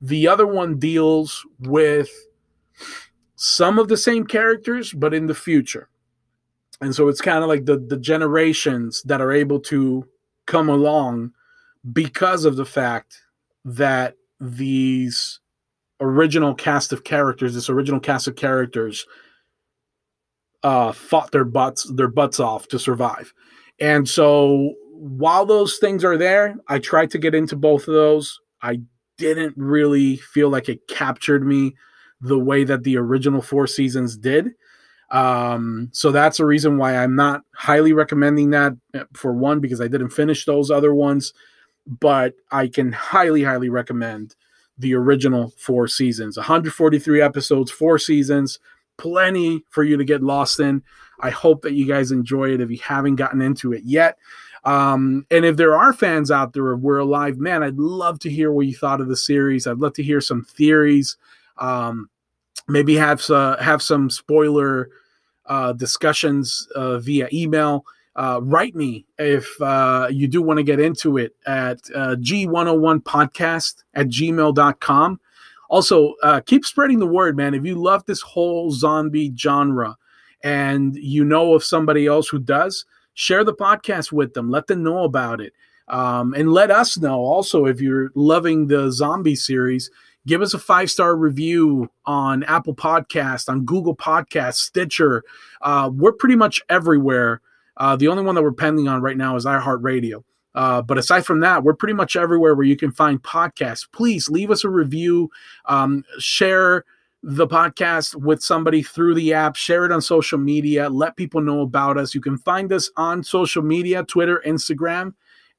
The 0.00 0.28
other 0.28 0.46
one 0.46 0.78
deals 0.78 1.44
with 1.60 2.10
some 3.36 3.78
of 3.78 3.88
the 3.88 3.96
same 3.96 4.26
characters, 4.26 4.92
but 4.92 5.14
in 5.14 5.26
the 5.26 5.34
future. 5.34 5.88
And 6.80 6.94
so 6.94 7.08
it's 7.08 7.20
kind 7.20 7.42
of 7.42 7.48
like 7.48 7.64
the 7.64 7.78
the 7.78 7.96
generations 7.96 9.02
that 9.04 9.20
are 9.20 9.32
able 9.32 9.60
to 9.60 10.06
come 10.46 10.68
along 10.68 11.32
because 11.92 12.44
of 12.44 12.56
the 12.56 12.66
fact 12.66 13.22
that 13.64 14.14
these 14.40 15.40
original 16.00 16.54
cast 16.54 16.92
of 16.92 17.04
characters, 17.04 17.54
this 17.54 17.70
original 17.70 18.00
cast 18.00 18.28
of 18.28 18.36
characters, 18.36 19.06
uh, 20.66 20.90
fought 20.90 21.30
their 21.30 21.44
butts 21.44 21.88
their 21.94 22.08
butts 22.08 22.40
off 22.40 22.66
to 22.66 22.76
survive. 22.76 23.32
And 23.78 24.08
so 24.08 24.74
while 24.90 25.46
those 25.46 25.76
things 25.76 26.04
are 26.04 26.18
there, 26.18 26.56
I 26.66 26.80
tried 26.80 27.12
to 27.12 27.18
get 27.18 27.36
into 27.36 27.54
both 27.54 27.86
of 27.86 27.94
those. 27.94 28.40
I 28.62 28.80
didn't 29.16 29.54
really 29.56 30.16
feel 30.16 30.48
like 30.48 30.68
it 30.68 30.88
captured 30.88 31.46
me 31.46 31.76
the 32.20 32.38
way 32.38 32.64
that 32.64 32.82
the 32.82 32.96
original 32.96 33.42
four 33.42 33.68
seasons 33.68 34.16
did. 34.16 34.54
Um, 35.12 35.88
so 35.92 36.10
that's 36.10 36.40
a 36.40 36.46
reason 36.46 36.78
why 36.78 36.96
I'm 36.96 37.14
not 37.14 37.42
highly 37.54 37.92
recommending 37.92 38.50
that 38.50 38.72
eh, 38.92 39.04
for 39.12 39.32
one, 39.32 39.60
because 39.60 39.80
I 39.80 39.86
didn't 39.86 40.10
finish 40.10 40.46
those 40.46 40.68
other 40.68 40.92
ones, 40.92 41.32
but 41.86 42.34
I 42.50 42.66
can 42.66 42.90
highly, 42.90 43.44
highly 43.44 43.68
recommend 43.68 44.34
the 44.78 44.94
original 44.94 45.52
four 45.56 45.86
seasons 45.86 46.36
143 46.36 47.22
episodes, 47.22 47.70
four 47.70 48.00
seasons, 48.00 48.58
plenty 48.96 49.64
for 49.70 49.84
you 49.84 49.96
to 49.96 50.04
get 50.04 50.22
lost 50.22 50.60
in. 50.60 50.82
I 51.20 51.30
hope 51.30 51.62
that 51.62 51.72
you 51.72 51.86
guys 51.86 52.12
enjoy 52.12 52.52
it 52.52 52.60
if 52.60 52.70
you 52.70 52.78
haven't 52.82 53.16
gotten 53.16 53.40
into 53.40 53.72
it 53.72 53.82
yet. 53.84 54.18
Um, 54.64 55.26
and 55.30 55.44
if 55.44 55.56
there 55.56 55.76
are 55.76 55.92
fans 55.92 56.30
out 56.30 56.52
there 56.52 56.72
of 56.72 56.80
We're 56.80 56.98
Alive, 56.98 57.38
man, 57.38 57.62
I'd 57.62 57.78
love 57.78 58.18
to 58.20 58.30
hear 58.30 58.50
what 58.50 58.66
you 58.66 58.74
thought 58.74 59.00
of 59.00 59.08
the 59.08 59.16
series. 59.16 59.66
I'd 59.66 59.78
love 59.78 59.94
to 59.94 60.02
hear 60.02 60.20
some 60.20 60.42
theories. 60.42 61.16
Um, 61.56 62.10
maybe 62.68 62.96
have 62.96 63.28
uh, 63.30 63.56
have 63.58 63.80
some 63.80 64.10
spoiler 64.10 64.90
uh, 65.46 65.72
discussions 65.72 66.68
uh, 66.74 66.98
via 66.98 67.28
email. 67.32 67.84
Uh, 68.16 68.40
write 68.42 68.74
me 68.74 69.06
if 69.18 69.48
uh, 69.60 70.08
you 70.10 70.26
do 70.26 70.42
want 70.42 70.56
to 70.56 70.64
get 70.64 70.80
into 70.80 71.18
it 71.18 71.36
at 71.46 71.78
uh, 71.94 72.16
g101podcast 72.16 73.84
at 73.94 74.08
gmail.com. 74.08 75.20
Also, 75.68 76.14
uh, 76.22 76.40
keep 76.40 76.64
spreading 76.64 76.98
the 76.98 77.06
word, 77.06 77.36
man. 77.36 77.54
If 77.54 77.64
you 77.64 77.74
love 77.74 78.04
this 78.06 78.20
whole 78.20 78.70
zombie 78.70 79.32
genre 79.36 79.96
and 80.42 80.96
you 80.96 81.24
know 81.24 81.54
of 81.54 81.64
somebody 81.64 82.06
else 82.06 82.28
who 82.28 82.38
does, 82.38 82.84
share 83.14 83.44
the 83.44 83.54
podcast 83.54 84.12
with 84.12 84.34
them. 84.34 84.50
Let 84.50 84.66
them 84.66 84.82
know 84.82 85.04
about 85.04 85.40
it. 85.40 85.52
Um, 85.88 86.34
and 86.34 86.52
let 86.52 86.70
us 86.70 86.98
know 86.98 87.18
also 87.20 87.66
if 87.66 87.80
you're 87.80 88.10
loving 88.14 88.66
the 88.66 88.90
zombie 88.90 89.36
series. 89.36 89.90
Give 90.26 90.42
us 90.42 90.54
a 90.54 90.58
five 90.58 90.90
star 90.90 91.16
review 91.16 91.88
on 92.04 92.42
Apple 92.44 92.74
Podcast, 92.74 93.48
on 93.48 93.64
Google 93.64 93.94
Podcast, 93.94 94.54
Stitcher. 94.54 95.22
Uh, 95.62 95.90
we're 95.92 96.12
pretty 96.12 96.34
much 96.34 96.60
everywhere. 96.68 97.40
Uh, 97.76 97.94
the 97.94 98.08
only 98.08 98.24
one 98.24 98.34
that 98.34 98.42
we're 98.42 98.52
pending 98.52 98.88
on 98.88 99.02
right 99.02 99.16
now 99.16 99.36
is 99.36 99.44
iHeartRadio. 99.44 100.24
Uh, 100.56 100.80
but 100.80 100.96
aside 100.96 101.24
from 101.24 101.40
that, 101.40 101.62
we're 101.62 101.74
pretty 101.74 101.92
much 101.92 102.16
everywhere 102.16 102.54
where 102.54 102.66
you 102.66 102.76
can 102.76 102.90
find 102.90 103.22
podcasts. 103.22 103.86
Please 103.92 104.28
leave 104.30 104.50
us 104.50 104.64
a 104.64 104.70
review, 104.70 105.30
um, 105.66 106.02
share 106.18 106.84
the 107.22 107.46
podcast 107.46 108.14
with 108.14 108.42
somebody 108.42 108.82
through 108.82 109.14
the 109.14 109.34
app, 109.34 109.54
share 109.54 109.84
it 109.84 109.92
on 109.92 110.00
social 110.00 110.38
media, 110.38 110.88
let 110.88 111.16
people 111.16 111.42
know 111.42 111.60
about 111.60 111.98
us. 111.98 112.14
You 112.14 112.20
can 112.22 112.38
find 112.38 112.72
us 112.72 112.90
on 112.96 113.22
social 113.22 113.62
media 113.62 114.02
Twitter, 114.04 114.42
Instagram 114.46 115.12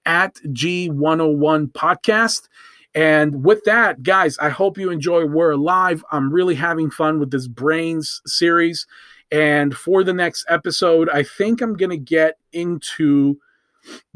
at 0.06 0.36
G101 0.46 1.72
Podcast. 1.74 2.48
And 2.96 3.44
with 3.44 3.64
that, 3.66 4.02
guys, 4.02 4.40
I 4.40 4.50
hope 4.50 4.80
you 4.80 4.90
enjoy 4.90 5.26
We're 5.26 5.52
Alive. 5.52 6.04
I'm 6.12 6.34
really 6.34 6.56
having 6.56 6.90
fun 6.90 7.20
with 7.20 7.30
this 7.30 7.48
Brains 7.48 8.22
series. 8.26 8.88
And 9.30 9.76
for 9.76 10.04
the 10.04 10.14
next 10.14 10.46
episode, 10.50 11.10
I 11.10 11.22
think 11.22 11.62
I'm 11.62 11.76
going 11.76 11.92
to 11.92 11.98
get 11.98 12.38
into 12.54 13.38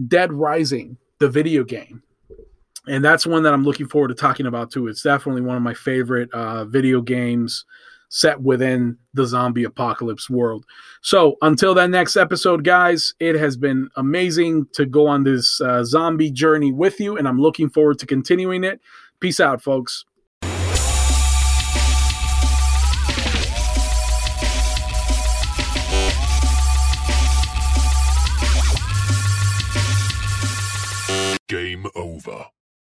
Dead 0.08 0.32
Rising, 0.34 0.98
the 1.20 1.30
video 1.30 1.64
game. 1.64 2.04
And 2.88 3.06
that's 3.06 3.28
one 3.28 3.44
that 3.44 3.54
I'm 3.54 3.64
looking 3.64 3.88
forward 3.88 4.08
to 4.08 4.16
talking 4.16 4.48
about 4.48 4.72
too. 4.72 4.88
It's 4.88 5.04
definitely 5.04 5.42
one 5.42 5.56
of 5.56 5.62
my 5.62 5.74
favorite 5.74 6.32
uh, 6.34 6.66
video 6.66 7.02
games 7.02 7.66
set 8.10 8.42
within 8.42 8.98
the 9.14 9.26
zombie 9.26 9.64
apocalypse 9.64 10.30
world. 10.30 10.66
So 11.02 11.38
until 11.42 11.74
that 11.76 11.90
next 11.90 12.18
episode, 12.18 12.64
guys, 12.64 13.14
it 13.20 13.36
has 13.36 13.56
been 13.56 13.90
amazing 13.96 14.68
to 14.74 14.86
go 14.86 15.08
on 15.08 15.24
this 15.24 15.62
uh, 15.62 15.84
zombie 15.86 16.30
journey 16.30 16.74
with 16.74 17.00
you, 17.00 17.18
and 17.18 17.28
I'm 17.28 17.40
looking 17.40 17.70
forward 17.70 18.00
to 18.00 18.06
continuing 18.06 18.66
it. 18.66 18.82
Peace 19.22 19.40
out, 19.40 19.62
folks. 19.62 20.04
Game 31.52 31.86
over. 31.96 32.61